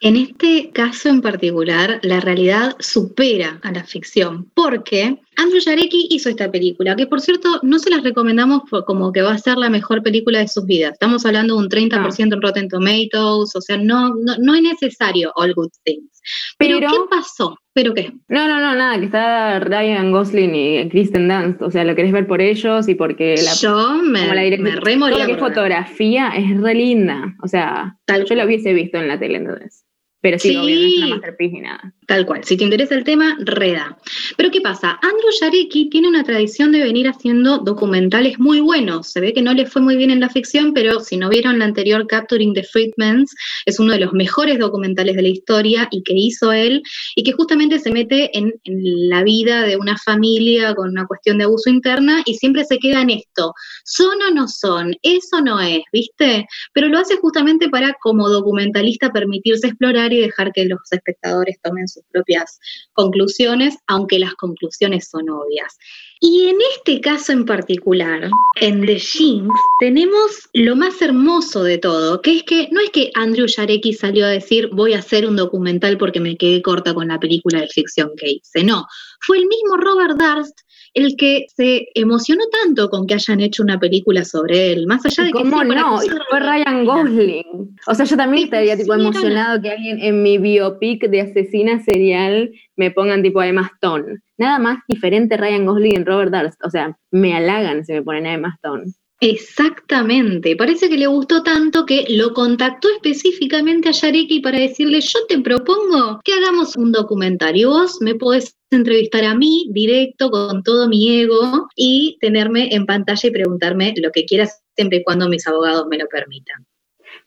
En 0.02 0.16
este 0.18 0.72
caso 0.72 1.10
en 1.10 1.22
particular, 1.22 2.00
la 2.04 2.20
realidad 2.20 2.76
supera 2.80 3.60
a 3.64 3.72
la 3.72 3.84
ficción, 3.84 4.52
porque 4.54 5.20
Andrew 5.38 5.60
Jarecki 5.64 6.08
hizo 6.12 6.30
esta 6.30 6.52
película, 6.52 6.96
que 6.96 7.08
por 7.08 7.22
cierto 7.22 7.60
no 7.64 7.80
se 7.80 7.90
las 7.90 8.04
recomendamos 8.04 8.64
como 8.86 9.12
que 9.12 9.22
va 9.22 9.34
a 9.34 9.38
ser 9.38 9.58
la 9.58 9.70
mejor 9.70 10.02
película 10.04 10.40
de 10.40 10.48
sus 10.48 10.66
vidas. 10.66 10.94
Estamos 10.94 11.26
hablando 11.26 11.56
de 11.56 11.64
un 11.64 11.70
30% 11.70 12.34
en 12.34 12.42
Rotten 12.42 12.70
Tomatoes, 12.70 13.56
o 13.56 13.62
sea, 13.62 13.78
no, 13.78 14.10
no, 14.16 14.36
no 14.40 14.56
es 14.56 14.62
necesario 14.62 15.32
All 15.36 15.54
Good 15.54 15.72
Things. 15.84 16.22
Pero, 16.58 16.80
Pero- 16.80 16.92
¿qué 16.92 16.98
pasó? 17.10 17.58
¿Pero 17.74 17.94
qué? 17.94 18.14
No, 18.30 18.48
no, 18.48 18.62
no, 18.62 18.74
nada, 18.74 18.98
que 18.98 19.06
está 19.06 19.60
Ryan 19.60 20.10
Gosling 20.10 20.56
y 20.56 20.90
Kristen 20.90 21.28
Dunst, 21.28 21.62
o 21.62 21.70
sea, 21.70 21.84
lo 21.84 21.94
querés 21.94 22.14
ver 22.14 22.26
por 22.26 22.40
ellos 22.42 22.88
y 22.88 22.96
porque 22.96 23.36
la, 23.44 23.54
Yo 23.54 23.96
me, 24.02 24.26
la 24.28 24.58
me 24.58 24.72
todo 24.78 25.10
lo 25.10 25.26
que 25.26 25.34
es 25.34 25.38
fotografía 25.38 26.30
es 26.30 26.58
re 26.62 26.74
linda, 26.74 27.36
o 27.44 27.48
sea, 27.50 27.98
Tal 28.06 28.26
yo 28.26 28.36
la 28.36 28.46
hubiese 28.46 28.72
visto 28.74 28.98
en 28.98 29.10
la 29.10 29.20
tele 29.20 29.38
entonces. 29.38 29.85
Pero 30.26 30.40
sí, 30.40 30.50
Sí. 30.50 30.56
es 30.56 30.98
una 31.04 31.08
masterpiece 31.18 31.54
ni 31.54 31.62
nada. 31.62 31.94
Tal 32.08 32.26
cual, 32.26 32.44
si 32.44 32.58
te 32.58 32.64
interesa 32.64 32.96
el 32.96 33.04
tema, 33.04 33.38
reda. 33.42 33.98
Pero 34.38 34.50
¿qué 34.50 34.60
pasa? 34.60 35.00
Andrew 35.04 35.30
Jarecki 35.40 35.90
tiene 35.90 36.08
una 36.08 36.24
tradición 36.24 36.72
de 36.72 36.82
venir 36.82 37.08
haciendo 37.08 37.60
documentales 37.60 38.40
muy 38.40 38.60
buenos. 38.60 39.12
Se 39.12 39.22
ve 39.22 39.34
que 39.34 39.44
no 39.44 39.54
le 39.54 39.68
fue 39.68 39.84
muy 39.84 39.98
bien 39.98 40.10
en 40.10 40.20
la 40.20 40.30
ficción, 40.30 40.74
pero 40.74 41.00
si 41.00 41.18
no 41.18 41.30
vieron 41.30 41.60
la 41.60 41.66
anterior 41.66 42.08
Capturing 42.08 42.56
the 42.56 42.64
Freedmans, 42.64 43.36
es 43.68 43.80
uno 43.80 43.94
de 43.94 44.00
los 44.00 44.14
mejores 44.14 44.58
documentales 44.58 45.16
de 45.16 45.22
la 45.22 45.28
historia 45.28 45.88
y 45.92 46.02
que 46.02 46.14
hizo 46.16 46.52
él, 46.52 46.82
y 47.16 47.24
que 47.24 47.32
justamente 47.32 47.78
se 47.78 47.92
mete 47.92 48.36
en, 48.36 48.52
en 48.64 49.10
la 49.10 49.24
vida 49.24 49.62
de 49.62 49.78
una 49.78 49.96
familia 49.98 50.74
con 50.74 50.90
una 50.90 51.06
cuestión 51.06 51.38
de 51.38 51.44
abuso 51.44 51.70
interna 51.70 52.24
y 52.26 52.34
siempre 52.34 52.66
se 52.66 52.80
queda 52.80 53.02
en 53.02 53.12
esto. 53.12 53.54
¿Son 53.84 54.18
o 54.28 54.34
no 54.34 54.48
son? 54.48 54.96
Eso 55.04 55.42
no 55.42 55.60
es, 55.60 55.82
¿viste? 55.94 56.48
Pero 56.74 56.88
lo 56.88 56.98
hace 56.98 57.16
justamente 57.18 57.70
para, 57.70 57.94
como 58.02 58.28
documentalista, 58.30 59.12
permitirse 59.12 59.68
explorar 59.68 60.15
y 60.16 60.22
dejar 60.22 60.52
que 60.52 60.66
los 60.66 60.80
espectadores 60.92 61.58
tomen 61.62 61.88
sus 61.88 62.04
propias 62.12 62.60
conclusiones, 62.94 63.78
aunque 63.88 64.20
las 64.20 64.34
conclusiones 64.36 65.08
son 65.10 65.30
obvias. 65.30 65.78
Y 66.22 66.48
en 66.48 66.58
este 66.76 67.02
caso 67.02 67.34
en 67.34 67.46
particular, 67.46 68.30
en 68.62 68.86
The 68.86 69.00
Jinx, 69.00 69.54
tenemos 69.80 70.50
lo 70.54 70.76
más 70.76 71.02
hermoso 71.02 71.64
de 71.64 71.78
todo, 71.78 72.22
que 72.22 72.38
es 72.38 72.44
que 72.44 72.70
no 72.72 72.80
es 72.80 72.90
que 72.90 73.12
Andrew 73.16 73.48
Jarecki 73.54 73.94
salió 73.94 74.26
a 74.26 74.30
decir 74.30 74.70
voy 74.72 74.94
a 74.94 75.00
hacer 75.00 75.28
un 75.28 75.36
documental 75.36 75.98
porque 75.98 76.20
me 76.20 76.38
quedé 76.38 76.62
corta 76.62 76.94
con 76.94 77.10
la 77.10 77.20
película 77.20 77.62
de 77.62 77.68
ficción 77.68 78.12
que 78.18 78.32
hice. 78.32 78.64
No, 78.64 78.86
fue 79.20 79.38
el 79.38 79.46
mismo 79.46 79.78
Robert 79.78 80.18
Darst 80.18 80.58
el 80.96 81.18
que 81.18 81.46
se 81.56 81.90
emocionó 81.94 82.44
tanto 82.64 82.90
con 82.90 83.06
que 83.06 83.16
hayan 83.16 83.42
hecho 83.42 83.62
una 83.62 83.80
película 83.80 84.24
sobre 84.24 84.72
él, 84.72 84.88
más 84.88 85.06
allá 85.06 85.26
de 85.26 85.32
que 85.32 85.40
¿Cómo 85.40 85.58
para 85.58 85.66
no? 85.66 86.00
Fue 86.30 86.40
Ryan. 86.40 86.86
Gosling. 86.86 87.76
O 87.86 87.94
sea, 87.94 88.06
yo 88.06 88.16
también 88.16 88.36
Sí, 88.36 88.44
estaría 88.46 88.78
tipo 88.78 88.94
emocionado 88.94 89.62
que 89.62 89.72
alguien 89.72 90.00
en 90.00 90.24
mi 90.24 90.38
biopic 90.38 91.08
de 91.10 91.22
asesina 91.22 91.84
serial 91.84 92.52
me 92.76 92.92
pongan 92.92 93.22
tipo 93.22 93.42
Emma 93.44 93.70
Stone. 93.76 94.20
Nada 94.38 94.58
más 94.58 94.80
diferente 94.88 95.38
Ryan 95.38 95.66
Gosling 95.66 95.98
en 95.98 96.06
Robert 96.06 96.32
Darst. 96.32 96.64
O 96.64 96.70
sea, 96.70 96.98
me 97.12 97.36
halagan 97.36 97.86
si 97.86 97.94
me 97.94 98.02
ponen 98.02 98.26
a 98.26 98.34
Emma 98.34 98.54
Stone. 98.56 98.86
Exactamente, 99.22 100.58
parece 100.58 100.90
que 100.90 100.98
le 100.98 101.08
gustó 101.08 101.42
tanto 101.42 101.86
que 101.86 102.06
lo 102.10 102.34
contactó 102.34 102.90
específicamente 102.90 103.88
a 103.88 103.94
Yareki 103.94 104.42
para 104.42 104.60
decirle, 104.60 105.00
yo 105.00 105.20
te 105.28 105.40
propongo 105.40 106.20
que 106.24 106.34
hagamos 106.34 106.76
un 106.76 106.92
documentario, 106.92 107.70
vos 107.70 108.02
me 108.02 108.16
podés 108.16 108.58
entrevistar 108.72 109.24
a 109.24 109.34
mí 109.34 109.68
directo 109.72 110.30
con 110.30 110.64
todo 110.64 110.90
mi 110.90 111.22
ego 111.22 111.68
y 111.76 112.18
tenerme 112.20 112.74
en 112.76 112.86
pantalla 112.86 113.30
y 113.30 113.32
preguntarme 113.32 113.94
lo 113.98 114.12
que 114.12 114.26
quieras 114.26 114.62
siempre 114.76 115.00
y 115.00 115.04
cuando 115.04 115.30
mis 115.30 115.48
abogados 115.48 115.88
me 115.90 115.98
lo 115.98 116.08
permitan. 116.08 116.66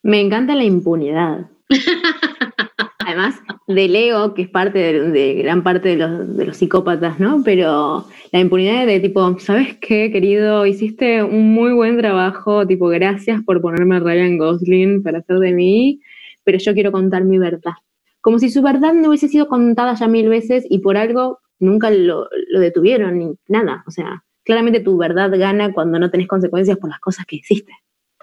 Me 0.03 0.21
encanta 0.21 0.55
la 0.55 0.65
impunidad. 0.65 1.51
Además 3.09 3.41
del 3.67 3.97
ego, 3.97 4.35
que 4.35 4.43
es 4.43 4.51
parte 4.51 4.79
de, 4.79 5.35
gran 5.37 5.63
parte 5.63 5.89
de 5.89 5.97
los, 5.97 6.37
de 6.37 6.45
los 6.45 6.59
psicópatas, 6.59 7.19
¿no? 7.19 7.41
Pero 7.43 8.05
la 8.33 8.39
impunidad 8.39 8.87
de 8.87 9.01
tipo, 9.01 9.39
¿sabes 9.39 9.79
qué, 9.81 10.13
querido? 10.13 10.67
Hiciste 10.67 11.23
un 11.23 11.55
muy 11.55 11.73
buen 11.73 11.97
trabajo, 11.97 12.67
tipo, 12.67 12.89
gracias 12.89 13.43
por 13.45 13.63
ponerme 13.63 13.97
a 13.97 14.01
Ryan 14.01 14.37
Gosling 14.37 15.03
para 15.03 15.21
hacer 15.21 15.39
de 15.39 15.55
mí, 15.55 16.03
pero 16.45 16.59
yo 16.59 16.75
quiero 16.75 16.93
contar 16.93 17.25
mi 17.25 17.39
verdad. 17.39 17.73
Como 18.21 18.39
si 18.39 18.51
su 18.51 18.61
verdad 18.61 18.93
no 18.93 19.09
hubiese 19.09 19.29
sido 19.29 19.49
contada 19.49 19.95
ya 19.95 20.07
mil 20.07 20.29
veces 20.29 20.67
y 20.69 20.81
por 20.81 20.99
algo 20.99 21.39
nunca 21.59 21.91
lo, 21.91 22.29
lo 22.51 22.61
detuvieron 22.61 23.19
ni 23.19 23.33
nada. 23.49 23.85
O 23.87 23.91
sea, 23.91 24.23
claramente 24.45 24.81
tu 24.81 24.99
verdad 24.99 25.31
gana 25.39 25.73
cuando 25.73 25.99
no 25.99 26.11
tenés 26.11 26.29
consecuencias 26.29 26.77
por 26.77 26.91
las 26.91 27.01
cosas 27.01 27.25
que 27.25 27.37
hiciste. 27.37 27.73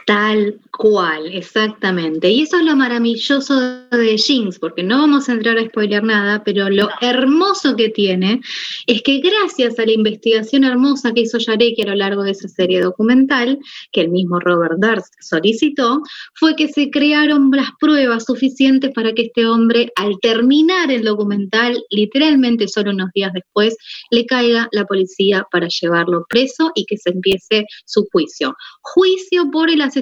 Tal 0.06 0.60
cual, 0.70 1.26
exactamente. 1.34 2.30
Y 2.30 2.44
eso 2.44 2.58
es 2.58 2.64
lo 2.64 2.76
maravilloso 2.76 3.60
de 3.90 4.18
Jinx, 4.20 4.60
porque 4.60 4.84
no 4.84 5.00
vamos 5.00 5.28
a 5.28 5.32
entrar 5.32 5.58
a 5.58 5.66
spoiler 5.66 6.04
nada, 6.04 6.44
pero 6.44 6.70
lo 6.70 6.90
hermoso 7.02 7.76
que 7.76 7.90
tiene 7.90 8.42
es 8.86 9.02
que 9.02 9.20
gracias 9.20 9.80
a 9.80 9.86
la 9.86 9.94
investigación 9.94 10.64
hermosa 10.64 11.12
que 11.12 11.22
hizo 11.22 11.40
Yareki 11.40 11.82
a 11.82 11.88
lo 11.88 11.96
largo 11.96 12.22
de 12.22 12.32
esa 12.32 12.48
serie 12.48 12.82
documental, 12.82 13.58
que 13.92 14.02
el 14.02 14.10
mismo 14.10 14.40
Robert 14.40 14.76
Durst 14.78 15.12
solicitó, 15.22 16.04
fue 16.36 16.56
que 16.56 16.68
se 16.68 16.92
crearon 16.92 17.50
las 17.50 17.70
pruebas 17.80 18.26
suficientes 18.26 18.92
para 18.94 19.14
que 19.14 19.24
este 19.24 19.48
hombre, 19.48 19.92
al 19.96 20.20
terminar 20.22 20.92
el 20.92 21.04
documental, 21.04 21.84
literalmente 21.90 22.68
solo 22.68 22.92
unos 22.92 23.10
días 23.16 23.34
después, 23.34 23.76
le 24.12 24.28
caiga 24.28 24.68
la 24.72 24.86
policía 24.86 25.48
para 25.52 25.68
llevarlo 25.68 26.28
preso 26.30 26.72
y 26.76 26.86
que 26.86 26.98
se 26.98 27.10
empiece 27.10 27.66
su 27.86 28.06
juicio. 28.12 28.56
Juicio 28.82 29.50
por 29.50 29.72
el 29.72 29.82
asesinato 29.82 29.95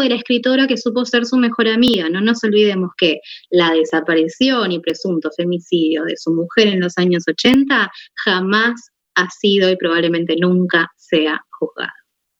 de 0.00 0.08
la 0.08 0.14
escritora 0.16 0.66
que 0.66 0.76
supo 0.76 1.04
ser 1.04 1.26
su 1.26 1.36
mejor 1.36 1.68
amiga. 1.68 2.08
No 2.08 2.20
nos 2.20 2.42
olvidemos 2.44 2.90
que 2.96 3.20
la 3.50 3.72
desaparición 3.72 4.72
y 4.72 4.80
presunto 4.80 5.30
femicidio 5.36 6.04
de 6.04 6.16
su 6.16 6.32
mujer 6.32 6.68
en 6.68 6.80
los 6.80 6.96
años 6.98 7.24
80 7.28 7.90
jamás 8.24 8.90
ha 9.16 9.28
sido 9.30 9.70
y 9.70 9.76
probablemente 9.76 10.36
nunca 10.36 10.88
sea 10.96 11.40
juzgado. 11.58 11.90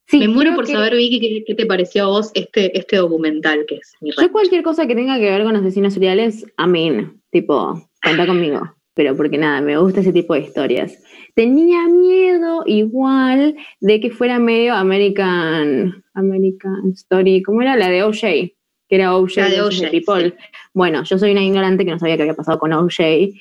Sí, 0.07 0.19
Me 0.19 0.27
muero 0.27 0.55
por 0.55 0.65
que- 0.65 0.73
saber, 0.73 0.95
Vicky, 0.95 1.19
qué, 1.19 1.43
qué 1.45 1.55
te 1.55 1.65
pareció 1.65 2.03
a 2.03 2.07
vos 2.07 2.31
este, 2.33 2.77
este 2.77 2.97
documental 2.97 3.65
que 3.67 3.75
es 3.75 3.93
mi 4.01 4.11
Yo 4.11 4.31
cualquier 4.31 4.61
cosa 4.63 4.85
que 4.85 4.95
tenga 4.95 5.17
que 5.17 5.29
ver 5.29 5.43
con 5.43 5.55
asesinos 5.55 5.93
seriales, 5.93 6.45
amén. 6.57 7.21
Tipo, 7.31 7.89
cuenta 8.03 8.27
conmigo. 8.27 8.75
Pero 8.93 9.15
porque 9.15 9.37
nada, 9.37 9.61
me 9.61 9.77
gusta 9.77 10.01
ese 10.01 10.11
tipo 10.11 10.33
de 10.33 10.41
historias. 10.41 11.01
Tenía 11.33 11.87
miedo 11.87 12.63
igual 12.65 13.55
de 13.79 13.99
que 14.01 14.11
fuera 14.11 14.37
medio 14.37 14.73
American, 14.75 16.03
American 16.13 16.91
Story, 16.93 17.41
¿cómo 17.41 17.61
era? 17.61 17.77
La 17.77 17.89
de 17.89 18.03
OJ, 18.03 18.21
que 18.21 18.55
era 18.89 19.15
OJ, 19.15 19.37
La 19.37 19.49
de 19.49 19.61
O.J., 19.61 19.89
People. 19.91 20.35
Bueno, 20.73 21.03
yo 21.03 21.17
soy 21.17 21.31
una 21.31 21.43
ignorante 21.43 21.85
que 21.85 21.91
no 21.91 21.99
sabía 21.99 22.17
qué 22.17 22.23
había 22.23 22.35
pasado 22.35 22.59
con 22.59 22.73
OJ 22.73 23.31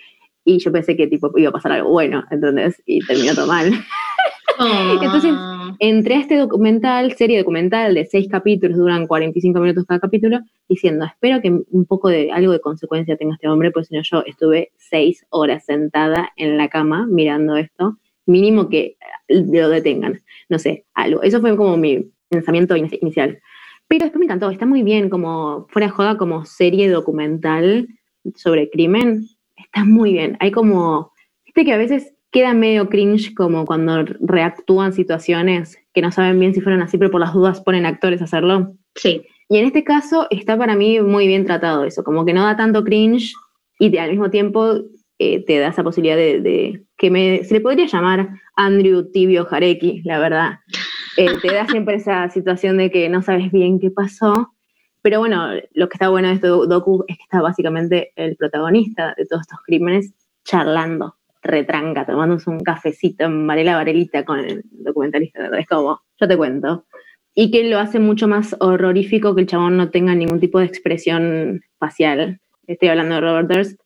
y 0.45 0.59
yo 0.59 0.73
pensé 0.73 0.97
que 0.97 1.07
tipo 1.07 1.31
iba 1.37 1.51
a 1.51 1.53
pasar 1.53 1.73
algo 1.73 1.91
bueno, 1.91 2.25
¿entendés? 2.31 2.81
Y 2.87 3.05
terminó 3.07 3.35
todo 3.35 3.47
mal. 3.47 3.73
Entonces, 5.03 5.33
entré 5.79 6.15
a 6.17 6.21
este 6.21 6.37
documental, 6.37 7.13
serie 7.15 7.39
documental 7.39 7.95
de 7.95 8.05
seis 8.07 8.29
capítulos, 8.29 8.77
duran 8.77 9.07
45 9.07 9.59
minutos 9.61 9.85
cada 9.87 10.01
capítulo, 10.01 10.41
diciendo, 10.69 11.07
espero 11.07 11.41
que 11.41 11.51
un 11.71 11.85
poco 11.87 12.09
de 12.09 12.31
algo 12.33 12.53
de 12.53 12.61
consecuencia 12.61 13.17
tenga 13.17 13.35
este 13.35 13.49
hombre, 13.49 13.71
pues 13.71 13.89
si 13.89 13.95
no 13.97 14.03
yo 14.03 14.23
estuve 14.27 14.71
seis 14.77 15.25
horas 15.31 15.65
sentada 15.65 16.31
en 16.37 16.57
la 16.59 16.69
cama 16.69 17.07
mirando 17.11 17.57
esto, 17.57 17.97
mínimo 18.27 18.69
que 18.69 18.97
eh, 19.29 19.45
lo 19.51 19.69
detengan, 19.69 20.21
no 20.49 20.59
sé, 20.59 20.85
algo. 20.95 21.23
Eso 21.23 21.41
fue 21.41 21.57
como 21.57 21.77
mi 21.77 22.11
pensamiento 22.29 22.77
in- 22.77 22.91
inicial. 23.01 23.39
Pero 23.89 24.05
después 24.05 24.21
me 24.21 24.27
encantó, 24.27 24.51
está 24.51 24.67
muy 24.67 24.83
bien 24.83 25.09
como 25.11 25.67
fuera 25.71 25.87
de 25.89 25.93
joda 25.93 26.17
como 26.17 26.45
serie 26.45 26.89
documental 26.91 27.89
sobre 28.37 28.71
crimen, 28.71 29.27
está 29.57 29.85
muy 29.85 30.13
bien. 30.13 30.37
Hay 30.41 30.51
como, 30.53 31.13
viste 31.45 31.65
que 31.65 31.73
a 31.73 31.79
veces 31.79 32.13
queda 32.31 32.55
medio 32.55 32.89
cringe 32.89 33.35
como 33.35 33.65
cuando 33.65 34.05
reactúan 34.21 34.93
situaciones 34.93 35.79
que 35.93 36.03
no 36.03 36.13
saben 36.13 36.39
bien 36.39 36.55
si 36.55 36.61
fueron 36.61 36.83
así, 36.83 36.99
pero 36.99 37.11
por 37.11 37.21
las 37.21 37.35
dudas 37.35 37.61
ponen 37.61 37.87
actores 37.87 38.21
a 38.21 38.25
hacerlo. 38.25 38.75
sí, 38.95 39.23
Y 39.49 39.59
en 39.59 39.67
este 39.67 39.85
caso 39.85 40.27
está 40.31 40.57
para 40.57 40.77
mí 40.77 41.01
muy 41.01 41.27
bien 41.27 41.45
tratado 41.45 41.85
eso, 41.85 42.05
como 42.05 42.25
que 42.25 42.33
no 42.33 42.45
da 42.45 42.57
tanto 42.57 42.85
cringe 42.85 43.33
y 43.79 43.97
al 43.97 44.11
mismo 44.11 44.31
tiempo 44.31 44.75
eh, 45.19 45.45
te 45.45 45.59
da 45.59 45.69
esa 45.69 45.83
posibilidad 45.83 46.17
de, 46.17 46.41
de 46.41 46.85
que 46.97 47.11
me, 47.11 47.45
se 47.45 47.55
le 47.55 47.61
podría 47.61 47.87
llamar 47.87 48.29
Andrew 48.55 49.11
Tibio 49.11 49.45
Jareki, 49.47 50.03
la 50.05 50.19
verdad. 50.19 50.61
Eh, 51.17 51.29
te 51.43 51.53
da 51.53 51.67
siempre 51.67 51.97
esa 51.97 52.29
situación 52.31 52.79
de 52.79 52.91
que 52.91 53.09
no 53.09 53.23
sabes 53.23 53.51
bien 53.51 53.81
qué 53.81 53.91
pasó. 53.91 54.55
Pero 55.03 55.19
bueno, 55.19 55.49
lo 55.73 55.89
que 55.89 55.95
está 55.95 56.09
bueno 56.09 56.29
de 56.29 56.35
este 56.35 56.47
docu 56.47 57.05
es 57.09 57.17
que 57.17 57.23
está 57.23 57.41
básicamente 57.41 58.13
el 58.17 58.37
protagonista 58.37 59.15
de 59.17 59.27
todos 59.27 59.43
estos 59.43 59.59
crímenes 59.65 60.15
charlando, 60.45 61.17
retranca, 61.43 62.07
tomándose 62.07 62.51
un 62.51 62.61
cafecito 62.61 63.25
en 63.25 63.47
Varela 63.47 63.77
Varelita 63.77 64.25
con 64.25 64.41
el 64.41 64.63
documentalista. 64.71 65.49
Es 65.59 65.67
como, 65.67 66.01
yo 66.21 66.29
te 66.29 66.37
cuento 66.37 66.85
y 67.35 67.51
que 67.51 67.65
lo 67.69 67.79
hace 67.79 67.99
mucho 67.99 68.29
más 68.29 68.57
horrorífico 68.61 69.35
que 69.35 69.43
el 69.43 69.47
chabón 69.47 69.77
no 69.77 69.91
tenga 69.91 70.15
ningún 70.15 70.41
tipo 70.41 70.59
de 70.59 70.67
expresión 70.67 71.63
facial. 71.79 72.41
Estoy 72.67 72.89
hablando 72.89 73.17
de 73.17 73.21
Robert 73.21 73.51
Durst. 73.51 73.81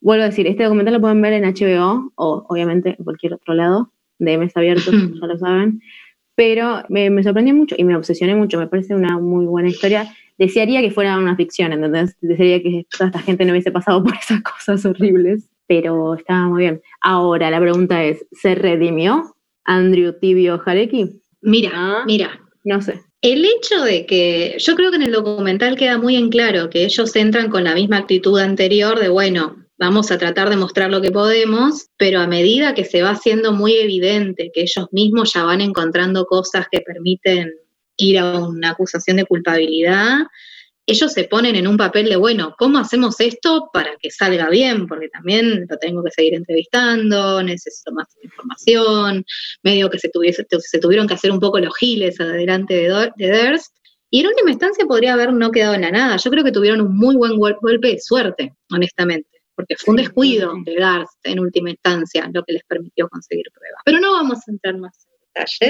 Vuelvo 0.00 0.24
a 0.24 0.26
decir, 0.26 0.46
este 0.46 0.64
documental 0.64 0.94
lo 0.94 1.00
pueden 1.00 1.20
ver 1.20 1.32
en 1.34 1.44
HBO 1.44 2.12
o 2.14 2.46
obviamente 2.48 2.96
en 2.98 3.04
cualquier 3.04 3.34
otro 3.34 3.54
lado 3.54 3.92
de 4.18 4.38
mes 4.38 4.56
abiertos, 4.56 4.92
ya 4.92 5.26
lo 5.26 5.38
saben. 5.38 5.80
Pero 6.34 6.82
me, 6.88 7.10
me 7.10 7.22
sorprendió 7.22 7.54
mucho 7.54 7.74
y 7.76 7.84
me 7.84 7.96
obsesioné 7.96 8.34
mucho. 8.34 8.58
Me 8.58 8.68
parece 8.68 8.94
una 8.94 9.18
muy 9.18 9.46
buena 9.46 9.68
historia. 9.68 10.06
Desearía 10.38 10.80
que 10.80 10.92
fuera 10.92 11.18
una 11.18 11.34
ficción, 11.36 11.72
¿entendés? 11.72 12.16
Desearía 12.20 12.62
que 12.62 12.86
toda 12.90 13.06
esta 13.08 13.18
gente 13.18 13.44
no 13.44 13.52
hubiese 13.52 13.72
pasado 13.72 14.02
por 14.02 14.14
esas 14.14 14.40
cosas 14.42 14.84
horribles. 14.86 15.48
Pero 15.68 16.14
estaba 16.14 16.48
muy 16.48 16.62
bien. 16.62 16.82
Ahora, 17.02 17.50
la 17.50 17.60
pregunta 17.60 18.02
es, 18.02 18.26
¿se 18.32 18.54
redimió 18.56 19.36
Andrew 19.64 20.14
Tibio 20.18 20.58
Jareki? 20.58 21.20
mira, 21.42 21.70
Ah. 21.72 22.02
mira, 22.06 22.40
No 22.64 22.82
sé. 22.82 23.00
El 23.22 23.44
hecho 23.44 23.82
de 23.82 24.04
que 24.06 24.56
yo 24.58 24.74
creo 24.76 24.90
que 24.90 24.96
en 24.96 25.02
el 25.02 25.12
documental 25.12 25.76
queda 25.76 25.98
muy 25.98 26.16
en 26.16 26.28
claro 26.30 26.68
que 26.70 26.84
ellos 26.84 27.14
entran 27.16 27.48
con 27.50 27.64
la 27.64 27.74
misma 27.74 27.98
actitud 27.98 28.38
anterior 28.38 28.98
de, 28.98 29.08
bueno, 29.08 29.56
vamos 29.78 30.10
a 30.10 30.18
tratar 30.18 30.50
de 30.50 30.56
mostrar 30.56 30.90
lo 30.90 31.00
que 31.00 31.10
podemos, 31.12 31.86
pero 31.96 32.20
a 32.20 32.26
medida 32.26 32.74
que 32.74 32.84
se 32.84 33.02
va 33.02 33.10
haciendo 33.10 33.52
muy 33.52 33.74
evidente 33.74 34.50
que 34.52 34.62
ellos 34.62 34.86
mismos 34.92 35.32
ya 35.34 35.44
van 35.44 35.60
encontrando 35.60 36.26
cosas 36.26 36.66
que 36.70 36.80
permiten 36.80 37.52
ir 37.96 38.18
a 38.18 38.38
una 38.40 38.70
acusación 38.70 39.16
de 39.18 39.24
culpabilidad, 39.24 40.18
ellos 40.88 41.12
se 41.12 41.24
ponen 41.24 41.54
en 41.54 41.68
un 41.68 41.76
papel 41.76 42.08
de, 42.08 42.16
bueno, 42.16 42.54
¿cómo 42.58 42.78
hacemos 42.78 43.20
esto 43.20 43.68
para 43.74 43.90
que 44.00 44.10
salga 44.10 44.48
bien? 44.48 44.86
Porque 44.86 45.10
también 45.10 45.66
lo 45.68 45.76
tengo 45.76 46.02
que 46.02 46.10
seguir 46.10 46.34
entrevistando, 46.34 47.42
necesito 47.42 47.92
más 47.92 48.08
información, 48.22 49.22
medio 49.62 49.90
que 49.90 49.98
se, 49.98 50.08
tuviese, 50.08 50.46
se 50.48 50.78
tuvieron 50.78 51.06
que 51.06 51.12
hacer 51.12 51.30
un 51.30 51.40
poco 51.40 51.58
los 51.60 51.76
giles 51.76 52.18
adelante 52.18 52.74
de, 52.74 53.12
de 53.16 53.30
Durst. 53.30 53.74
Y 54.08 54.20
en 54.20 54.28
última 54.28 54.50
instancia 54.50 54.86
podría 54.86 55.12
haber 55.12 55.34
no 55.34 55.50
quedado 55.50 55.74
en 55.74 55.82
la 55.82 55.90
nada. 55.90 56.16
Yo 56.16 56.30
creo 56.30 56.42
que 56.42 56.52
tuvieron 56.52 56.80
un 56.80 56.96
muy 56.96 57.16
buen 57.16 57.36
golpe 57.36 57.88
de 57.88 58.00
suerte, 58.00 58.54
honestamente, 58.70 59.28
porque 59.54 59.76
fue 59.76 59.92
un 59.92 59.98
descuido 59.98 60.54
de 60.64 60.74
Durst 60.74 61.18
en 61.24 61.38
última 61.38 61.68
instancia 61.68 62.30
lo 62.32 62.42
que 62.44 62.54
les 62.54 62.64
permitió 62.64 63.10
conseguir 63.10 63.44
pruebas. 63.52 63.82
Pero 63.84 64.00
no 64.00 64.12
vamos 64.12 64.38
a 64.38 64.50
entrar 64.50 64.78
más 64.78 65.06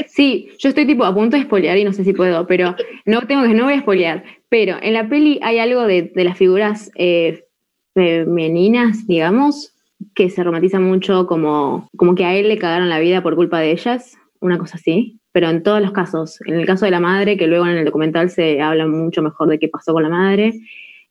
Sí, 0.08 0.50
yo 0.58 0.68
estoy 0.68 0.86
tipo 0.86 1.04
a 1.04 1.14
punto 1.14 1.36
de 1.36 1.42
spoilear 1.42 1.76
y 1.76 1.84
no 1.84 1.92
sé 1.92 2.04
si 2.04 2.12
puedo, 2.12 2.46
pero 2.46 2.74
no 3.04 3.20
tengo 3.22 3.42
que 3.42 3.54
no 3.54 3.64
voy 3.64 3.74
a 3.74 3.80
spoilear. 3.80 4.24
Pero 4.48 4.76
en 4.80 4.94
la 4.94 5.08
peli 5.08 5.38
hay 5.42 5.58
algo 5.58 5.82
de, 5.86 6.10
las 6.14 6.38
figuras 6.38 6.90
eh, 6.94 7.44
femeninas, 7.94 9.06
digamos, 9.06 9.74
que 10.14 10.30
se 10.30 10.42
romantiza 10.42 10.80
mucho 10.80 11.26
como, 11.26 11.88
como 11.96 12.14
que 12.14 12.24
a 12.24 12.34
él 12.34 12.48
le 12.48 12.58
cagaron 12.58 12.88
la 12.88 12.98
vida 12.98 13.22
por 13.22 13.36
culpa 13.36 13.60
de 13.60 13.72
ellas, 13.72 14.16
una 14.40 14.58
cosa 14.58 14.76
así. 14.76 15.20
Pero 15.32 15.50
en 15.50 15.62
todos 15.62 15.82
los 15.82 15.92
casos, 15.92 16.40
en 16.46 16.54
el 16.54 16.66
caso 16.66 16.84
de 16.84 16.90
la 16.90 17.00
madre, 17.00 17.36
que 17.36 17.46
luego 17.46 17.66
en 17.66 17.76
el 17.76 17.84
documental 17.84 18.30
se 18.30 18.60
habla 18.62 18.86
mucho 18.86 19.22
mejor 19.22 19.48
de 19.48 19.58
qué 19.58 19.68
pasó 19.68 19.92
con 19.92 20.02
la 20.02 20.08
madre, 20.08 20.54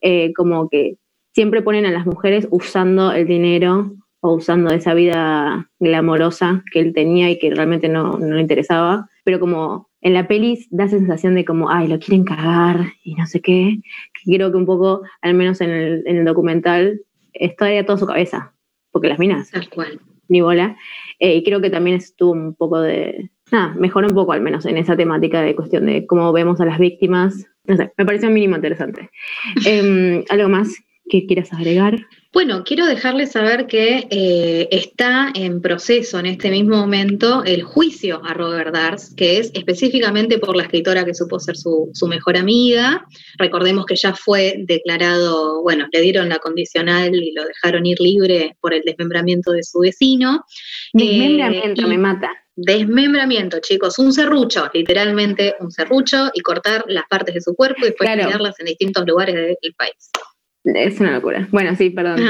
eh, 0.02 0.34
como 0.34 0.70
que 0.70 0.98
siempre 1.34 1.62
ponen 1.62 1.86
a 1.86 1.92
las 1.92 2.06
mujeres 2.06 2.48
usando 2.50 3.12
el 3.12 3.28
dinero 3.28 3.94
o 4.22 4.34
usando 4.34 4.72
esa 4.72 4.96
vida 4.96 5.70
glamorosa 5.80 6.64
que 6.72 6.80
él 6.80 6.94
tenía 6.94 7.30
y 7.30 7.38
que 7.38 7.52
realmente 7.52 7.88
no, 7.90 8.18
no 8.18 8.36
le 8.36 8.42
interesaba, 8.42 9.08
pero 9.24 9.40
como 9.40 9.90
en 10.08 10.14
la 10.14 10.28
peli 10.28 10.66
da 10.72 10.88
sensación 10.88 11.36
de 11.36 11.44
como, 11.44 11.70
ay, 11.70 11.88
lo 11.90 12.00
quieren 12.00 12.24
cagar 12.24 12.94
y 13.04 13.14
no 13.16 13.26
sé 13.28 13.42
qué, 13.42 13.78
creo 14.24 14.52
que 14.52 14.58
un 14.58 14.66
poco, 14.66 15.02
al 15.22 15.34
menos 15.34 15.60
en 15.60 15.70
el, 15.70 16.04
en 16.08 16.18
el 16.18 16.26
documental, 16.26 17.02
estaría 17.34 17.86
toda 17.86 17.98
su 17.98 18.06
cabeza, 18.06 18.54
porque 18.92 19.10
las 19.10 19.20
minas, 19.20 19.52
tal 19.52 19.70
cual, 19.70 20.00
ni 20.30 20.40
bola, 20.40 20.78
eh, 21.20 21.36
y 21.36 21.44
creo 21.44 21.60
que 21.60 21.70
también 21.70 21.98
estuvo 21.98 22.32
un 22.32 22.56
poco 22.56 22.80
de, 22.80 23.32
nada, 23.52 23.76
mejoró 23.76 24.08
un 24.08 24.16
poco 24.16 24.32
al 24.32 24.40
menos 24.40 24.66
en 24.66 24.78
esa 24.78 24.96
temática 24.96 25.42
de 25.42 25.56
cuestión 25.56 25.86
de 25.86 26.06
cómo 26.08 26.32
vemos 26.32 26.62
a 26.62 26.66
las 26.66 26.80
víctimas, 26.80 27.46
no 27.66 27.76
sé, 27.76 27.92
me 27.98 28.06
pareció 28.06 28.30
mínimo 28.30 28.56
interesante. 28.56 29.10
Em, 29.66 30.24
¿Algo 30.30 30.48
más 30.48 30.74
que 31.10 31.26
quieras 31.26 31.52
agregar? 31.52 31.98
Bueno, 32.38 32.64
quiero 32.64 32.86
dejarles 32.86 33.32
saber 33.32 33.66
que 33.66 34.08
eh, 34.12 34.68
está 34.70 35.32
en 35.34 35.60
proceso 35.60 36.20
en 36.20 36.28
este 36.28 36.52
mismo 36.52 36.78
momento 36.78 37.44
el 37.44 37.64
juicio 37.64 38.22
a 38.24 38.36
Robert 38.36 38.72
Dars, 38.76 39.12
que 39.16 39.40
es 39.40 39.50
específicamente 39.56 40.38
por 40.38 40.56
la 40.56 40.62
escritora 40.62 41.04
que 41.04 41.16
supo 41.16 41.40
ser 41.40 41.58
su, 41.58 41.92
mejor 42.08 42.38
amiga. 42.38 43.08
Recordemos 43.40 43.88
que 43.88 43.96
ya 43.96 44.14
fue 44.14 44.54
declarado, 44.68 45.64
bueno, 45.64 45.88
le 45.92 46.00
dieron 46.00 46.30
la 46.30 46.38
condicional 46.38 47.16
y 47.16 47.32
lo 47.32 47.44
dejaron 47.44 47.88
ir 47.88 48.00
libre 48.00 48.56
por 48.62 48.76
el 48.76 48.84
desmembramiento 48.86 49.52
de 49.52 49.64
su 49.64 49.80
vecino. 49.80 50.46
Desmembramiento, 50.94 51.82
eh, 51.82 51.88
me 51.88 51.98
mata. 51.98 52.30
Desmembramiento, 52.56 53.62
chicos, 53.62 53.98
un 53.98 54.14
serrucho, 54.14 54.70
literalmente 54.72 55.56
un 55.60 55.72
serrucho, 55.72 56.30
y 56.36 56.42
cortar 56.42 56.86
las 56.88 57.06
partes 57.10 57.34
de 57.34 57.42
su 57.42 57.56
cuerpo 57.56 57.80
y 57.82 57.86
después 57.88 58.08
claro. 58.12 58.54
en 58.60 58.66
distintos 58.68 59.08
lugares 59.08 59.34
del 59.34 59.74
país. 59.76 60.12
Es 60.76 61.00
una 61.00 61.14
locura. 61.14 61.48
Bueno, 61.52 61.76
sí, 61.76 61.90
perdón. 61.90 62.22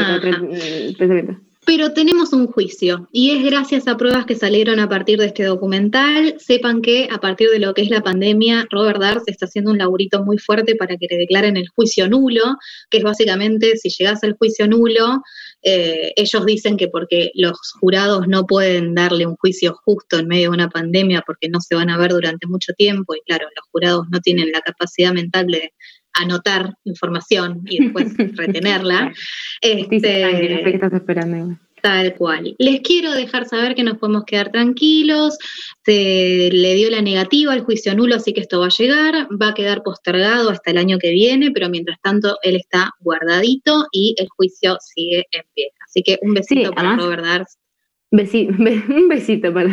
Pero 1.67 1.91
tenemos 1.91 2.31
un 2.31 2.47
juicio 2.47 3.09
y 3.11 3.31
es 3.31 3.43
gracias 3.43 3.89
a 3.89 3.97
pruebas 3.97 4.25
que 4.25 4.35
salieron 4.35 4.79
a 4.79 4.87
partir 4.87 5.19
de 5.19 5.25
este 5.25 5.43
documental. 5.43 6.35
Sepan 6.37 6.81
que 6.81 7.09
a 7.11 7.17
partir 7.17 7.49
de 7.49 7.59
lo 7.59 7.73
que 7.73 7.81
es 7.81 7.89
la 7.89 8.01
pandemia, 8.01 8.65
Robert 8.71 9.01
Dars 9.01 9.23
está 9.25 9.47
haciendo 9.47 9.71
un 9.71 9.77
laburito 9.77 10.23
muy 10.23 10.37
fuerte 10.37 10.75
para 10.75 10.95
que 10.95 11.07
le 11.09 11.17
declaren 11.17 11.57
el 11.57 11.67
juicio 11.67 12.07
nulo, 12.07 12.55
que 12.89 12.99
es 12.99 13.03
básicamente 13.03 13.75
si 13.75 13.89
llegas 13.89 14.23
al 14.23 14.37
juicio 14.37 14.65
nulo, 14.65 15.21
eh, 15.61 16.13
ellos 16.15 16.45
dicen 16.45 16.77
que 16.77 16.87
porque 16.87 17.31
los 17.33 17.57
jurados 17.81 18.29
no 18.29 18.45
pueden 18.45 18.95
darle 18.95 19.25
un 19.25 19.35
juicio 19.35 19.75
justo 19.83 20.19
en 20.19 20.27
medio 20.29 20.51
de 20.51 20.55
una 20.55 20.69
pandemia 20.69 21.21
porque 21.27 21.49
no 21.49 21.59
se 21.59 21.75
van 21.75 21.89
a 21.89 21.97
ver 21.97 22.11
durante 22.11 22.47
mucho 22.47 22.71
tiempo 22.77 23.13
y 23.13 23.19
claro, 23.25 23.45
los 23.53 23.65
jurados 23.71 24.05
no 24.09 24.21
tienen 24.21 24.53
la 24.53 24.61
capacidad 24.61 25.11
mental 25.11 25.47
de 25.47 25.73
anotar 26.17 26.73
información 26.83 27.61
y 27.65 27.83
después 27.83 28.13
retenerla. 28.37 29.13
Este, 29.61 30.69
estás 30.69 30.93
esperando. 30.93 31.57
Tal 31.81 32.15
cual. 32.15 32.55
Les 32.57 32.81
quiero 32.81 33.13
dejar 33.13 33.47
saber 33.47 33.75
que 33.75 33.83
nos 33.83 33.97
podemos 33.97 34.25
quedar 34.25 34.51
tranquilos. 34.51 35.37
Se 35.85 36.49
le 36.51 36.75
dio 36.75 36.89
la 36.89 37.01
negativa 37.01 37.53
al 37.53 37.61
juicio 37.61 37.95
nulo, 37.95 38.15
así 38.15 38.33
que 38.33 38.41
esto 38.41 38.59
va 38.59 38.65
a 38.65 38.75
llegar. 38.77 39.27
Va 39.41 39.49
a 39.49 39.53
quedar 39.53 39.83
postergado 39.83 40.49
hasta 40.49 40.71
el 40.71 40.77
año 40.79 40.97
que 40.97 41.11
viene, 41.11 41.51
pero 41.51 41.69
mientras 41.69 41.99
tanto 42.01 42.37
él 42.41 42.55
está 42.55 42.91
guardadito 42.99 43.85
y 43.91 44.15
el 44.17 44.27
juicio 44.29 44.77
sigue 44.81 45.25
en 45.31 45.43
pie. 45.53 45.71
Así 45.85 46.01
que 46.01 46.17
un 46.21 46.33
besito 46.33 46.71
para 46.71 46.95
Robert 46.95 47.23
Dars. 47.23 47.57
un 48.11 49.07
besito 49.07 49.53
para. 49.53 49.69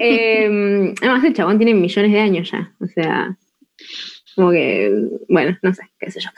eh, 0.00 0.94
además, 1.02 1.24
el 1.24 1.34
chabón 1.34 1.58
tiene 1.58 1.74
millones 1.74 2.12
de 2.12 2.20
años 2.20 2.50
ya. 2.50 2.72
O 2.80 2.86
sea. 2.86 3.36
Como 4.34 4.50
que, 4.50 4.92
bueno, 5.28 5.56
no 5.62 5.72
sé, 5.74 5.82
qué 5.98 6.10
sé 6.10 6.20
yo. 6.20 6.30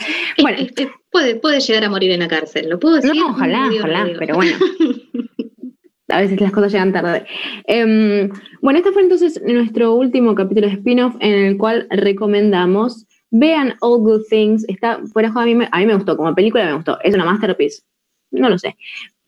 Bueno, 0.42 0.58
este, 0.60 0.90
puede, 1.10 1.36
puede 1.36 1.60
llegar 1.60 1.84
a 1.84 1.90
morir 1.90 2.10
en 2.10 2.20
la 2.20 2.28
cárcel, 2.28 2.68
¿lo 2.68 2.78
puedo 2.78 2.96
decir? 2.96 3.14
No, 3.14 3.30
ojalá, 3.30 3.70
ojalá, 3.78 4.06
pero 4.18 4.34
bueno. 4.34 4.56
a 6.08 6.20
veces 6.20 6.40
las 6.40 6.52
cosas 6.52 6.72
llegan 6.72 6.92
tarde. 6.92 7.26
Em, 7.64 8.30
bueno, 8.60 8.78
este 8.78 8.92
fue 8.92 9.02
entonces 9.02 9.40
nuestro 9.44 9.94
último 9.94 10.34
capítulo 10.34 10.68
de 10.68 10.74
spin-off 10.74 11.16
en 11.20 11.32
el 11.32 11.58
cual 11.58 11.86
recomendamos 11.90 13.06
vean 13.30 13.74
All 13.80 14.00
Good 14.00 14.22
Things. 14.30 14.64
Está 14.68 15.00
fuera 15.12 15.32
a 15.34 15.44
mí, 15.44 15.54
me, 15.54 15.68
a 15.70 15.78
mí 15.78 15.86
me 15.86 15.94
gustó, 15.94 16.16
como 16.16 16.34
película 16.34 16.64
me 16.64 16.74
gustó. 16.74 16.98
Es 17.02 17.14
una 17.14 17.24
masterpiece, 17.24 17.82
no 18.30 18.48
lo 18.48 18.58
sé. 18.58 18.76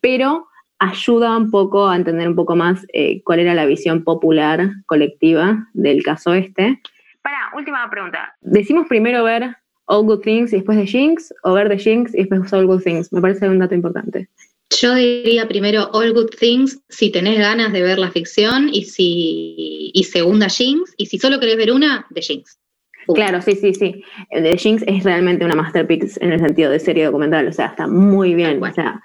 Pero 0.00 0.46
ayuda 0.78 1.36
un 1.36 1.50
poco 1.50 1.88
a 1.88 1.96
entender 1.96 2.28
un 2.28 2.36
poco 2.36 2.54
más 2.54 2.86
eh, 2.92 3.22
cuál 3.24 3.40
era 3.40 3.54
la 3.54 3.66
visión 3.66 4.04
popular 4.04 4.70
colectiva 4.86 5.68
del 5.72 6.02
caso 6.02 6.34
este. 6.34 6.80
Para, 7.28 7.50
última 7.54 7.90
pregunta. 7.90 8.34
¿Decimos 8.40 8.86
primero 8.88 9.22
ver 9.22 9.54
All 9.84 10.06
Good 10.06 10.20
Things 10.20 10.50
y 10.54 10.56
después 10.56 10.78
de 10.78 10.86
Jinx 10.86 11.34
o 11.42 11.52
ver 11.52 11.68
The 11.68 11.76
Jinx 11.76 12.14
y 12.14 12.24
después 12.24 12.50
All 12.54 12.66
Good 12.66 12.82
Things? 12.82 13.12
Me 13.12 13.20
parece 13.20 13.46
un 13.46 13.58
dato 13.58 13.74
importante. 13.74 14.30
Yo 14.70 14.94
diría 14.94 15.46
primero 15.46 15.90
All 15.92 16.14
Good 16.14 16.30
Things 16.40 16.80
si 16.88 17.12
tenés 17.12 17.38
ganas 17.38 17.74
de 17.74 17.82
ver 17.82 17.98
la 17.98 18.10
ficción 18.10 18.70
y 18.72 18.84
si 18.84 19.90
y 19.92 20.04
segunda 20.04 20.48
Jinx 20.48 20.94
y 20.96 21.04
si 21.04 21.18
solo 21.18 21.38
querés 21.38 21.58
ver 21.58 21.70
una, 21.70 22.06
The 22.14 22.22
Jinx. 22.22 22.58
Claro, 23.14 23.42
sí, 23.42 23.56
sí, 23.56 23.74
sí. 23.74 24.02
The 24.30 24.56
Jinx 24.56 24.82
es 24.86 25.04
realmente 25.04 25.44
una 25.44 25.54
masterpiece 25.54 26.18
en 26.24 26.32
el 26.32 26.40
sentido 26.40 26.70
de 26.70 26.80
serie 26.80 27.04
documental, 27.04 27.46
o 27.46 27.52
sea, 27.52 27.66
está 27.66 27.86
muy 27.86 28.34
bien. 28.34 28.62
O 28.62 28.72
sea, 28.72 29.02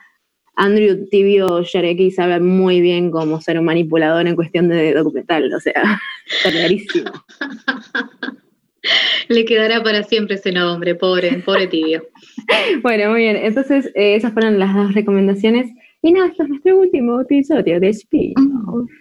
Andrew 0.56 1.08
Tibio 1.10 1.62
Yarecki 1.62 2.12
sabe 2.12 2.40
muy 2.40 2.82
bien 2.82 3.12
cómo 3.12 3.42
ser 3.42 3.60
un 3.60 3.66
manipulador 3.66 4.28
en 4.28 4.36
cuestión 4.36 4.68
de 4.70 4.94
documental, 4.94 5.52
o 5.54 5.60
sea, 5.60 5.74
está 6.28 6.52
clarísimo. 6.52 7.12
Le 9.30 9.46
quedará 9.46 9.82
para 9.82 10.04
siempre 10.04 10.36
ese 10.36 10.52
nombre, 10.52 10.96
pobre, 10.96 11.42
pobre 11.46 11.68
Tibio. 11.68 12.04
bueno, 12.84 13.12
muy 13.12 13.22
bien. 13.22 13.38
Entonces, 13.38 13.88
eh, 13.96 14.16
esas 14.16 14.34
fueron 14.34 14.60
las 14.60 14.76
dos 14.76 14.94
recomendaciones. 14.94 15.72
Y 16.02 16.12
nada, 16.12 16.28
este 16.28 16.44
es 16.44 16.50
nuestro 16.50 16.80
último 16.80 17.22
episodio 17.22 17.80
de 17.80 17.90
Speed. 17.90 18.34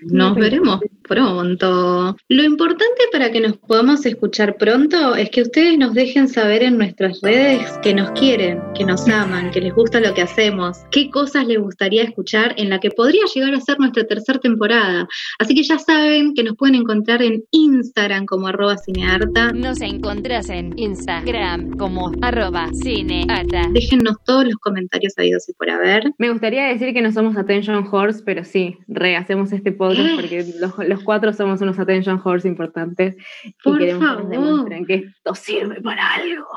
Nos 0.03 0.37
veremos 0.37 0.81
pronto. 1.09 2.17
Lo 2.29 2.43
importante 2.43 3.03
para 3.13 3.31
que 3.31 3.41
nos 3.41 3.57
podamos 3.59 4.05
escuchar 4.07 4.57
pronto 4.57 5.15
es 5.15 5.31
que 5.31 5.43
ustedes 5.43 5.79
nos 5.79 5.95
dejen 5.95 6.29
saber 6.29 6.63
en 6.63 6.79
nuestras 6.79 7.21
redes 7.23 7.79
que 7.83 7.95
nos 7.95 8.11
quieren, 8.13 8.61
que 8.75 8.85
nos 8.85 9.09
aman, 9.09 9.51
que 9.51 9.61
les 9.61 9.75
gusta 9.75 10.01
lo 10.01 10.15
que 10.15 10.23
hacemos, 10.23 10.79
qué 10.91 11.11
cosas 11.11 11.47
les 11.47 11.59
gustaría 11.59 12.03
escuchar 12.03 12.55
en 12.57 12.71
la 12.71 12.79
que 12.79 12.91
podría 12.91 13.23
llegar 13.35 13.55
a 13.55 13.61
ser 13.61 13.79
nuestra 13.79 14.05
tercera 14.05 14.39
temporada. 14.39 15.07
Así 15.39 15.55
que 15.55 15.63
ya 15.63 15.79
saben 15.79 16.35
que 16.35 16.43
nos 16.43 16.57
pueden 16.57 16.77
encontrar 16.77 17.23
en 17.23 17.43
Instagram 17.51 18.27
como 18.27 18.49
arroba 18.49 18.77
cinearta. 18.79 19.53
Nos 19.53 19.81
encontrás 19.81 20.49
en 20.49 20.79
Instagram 20.79 21.77
como 21.77 22.13
arroba 22.21 22.69
cinearta. 22.73 23.69
Déjennos 23.73 24.17
todos 24.25 24.45
los 24.45 24.57
comentarios 24.57 25.15
habidos 25.17 25.49
y 25.49 25.53
por 25.55 25.71
haber. 25.71 26.13
Me 26.19 26.31
gustaría 26.31 26.67
decir 26.67 26.93
que 26.93 27.03
no 27.03 27.13
somos 27.13 27.37
Attention 27.37 27.87
Horse, 27.91 28.23
pero 28.25 28.45
sí, 28.45 28.79
rehacemos 28.89 29.53
este 29.53 29.73
podcast 29.73 30.15
porque 30.15 30.45
los, 30.61 30.92
cuatro 31.01 31.33
somos 31.33 31.61
unos 31.61 31.79
Attention 31.79 32.21
Horse 32.23 32.49
importantes 32.49 33.17
y 33.45 33.53
queremos 33.79 34.17
que 34.17 34.23
nos 34.23 34.29
demuestren 34.29 34.87
que 34.87 34.95
esto 34.95 35.35
sirve 35.35 35.81
para 35.81 36.15
algo. 36.15 36.49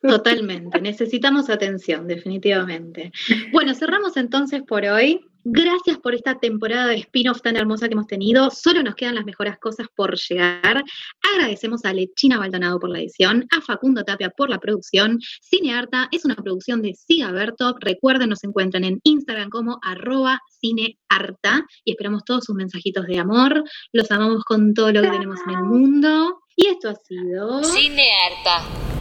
Totalmente, 0.00 0.80
necesitamos 0.80 1.50
atención, 1.50 2.06
definitivamente. 2.06 3.10
Bueno, 3.52 3.74
cerramos 3.74 4.16
entonces 4.16 4.62
por 4.62 4.84
hoy. 4.84 5.20
Gracias 5.50 5.98
por 5.98 6.14
esta 6.14 6.38
temporada 6.38 6.88
de 6.88 6.96
spin-off 6.96 7.40
tan 7.40 7.56
hermosa 7.56 7.88
que 7.88 7.94
hemos 7.94 8.06
tenido. 8.06 8.50
Solo 8.50 8.82
nos 8.82 8.94
quedan 8.94 9.14
las 9.14 9.24
mejores 9.24 9.56
cosas 9.58 9.86
por 9.94 10.14
llegar. 10.16 10.84
Agradecemos 11.32 11.84
a 11.84 11.94
Lechina 11.94 12.38
Baldonado 12.38 12.78
por 12.78 12.90
la 12.90 13.00
edición, 13.00 13.46
a 13.56 13.60
Facundo 13.62 14.04
Tapia 14.04 14.30
por 14.30 14.50
la 14.50 14.58
producción. 14.58 15.18
Cinearta 15.40 16.08
es 16.12 16.24
una 16.24 16.36
producción 16.36 16.82
de 16.82 16.94
Sigaberto. 16.94 17.74
Recuerden, 17.80 18.28
nos 18.28 18.44
encuentran 18.44 18.84
en 18.84 19.00
Instagram 19.04 19.48
como 19.48 19.78
arroba 19.82 20.38
cinearta 20.60 21.64
y 21.84 21.92
esperamos 21.92 22.24
todos 22.24 22.44
sus 22.44 22.54
mensajitos 22.54 23.06
de 23.06 23.18
amor. 23.18 23.64
Los 23.92 24.10
amamos 24.10 24.44
con 24.44 24.74
todo 24.74 24.92
lo 24.92 25.00
que 25.00 25.10
tenemos 25.10 25.40
en 25.46 25.54
el 25.54 25.64
mundo. 25.64 26.40
Y 26.56 26.66
esto 26.66 26.90
ha 26.90 26.94
sido... 26.94 27.64
Cinearta. 27.64 28.97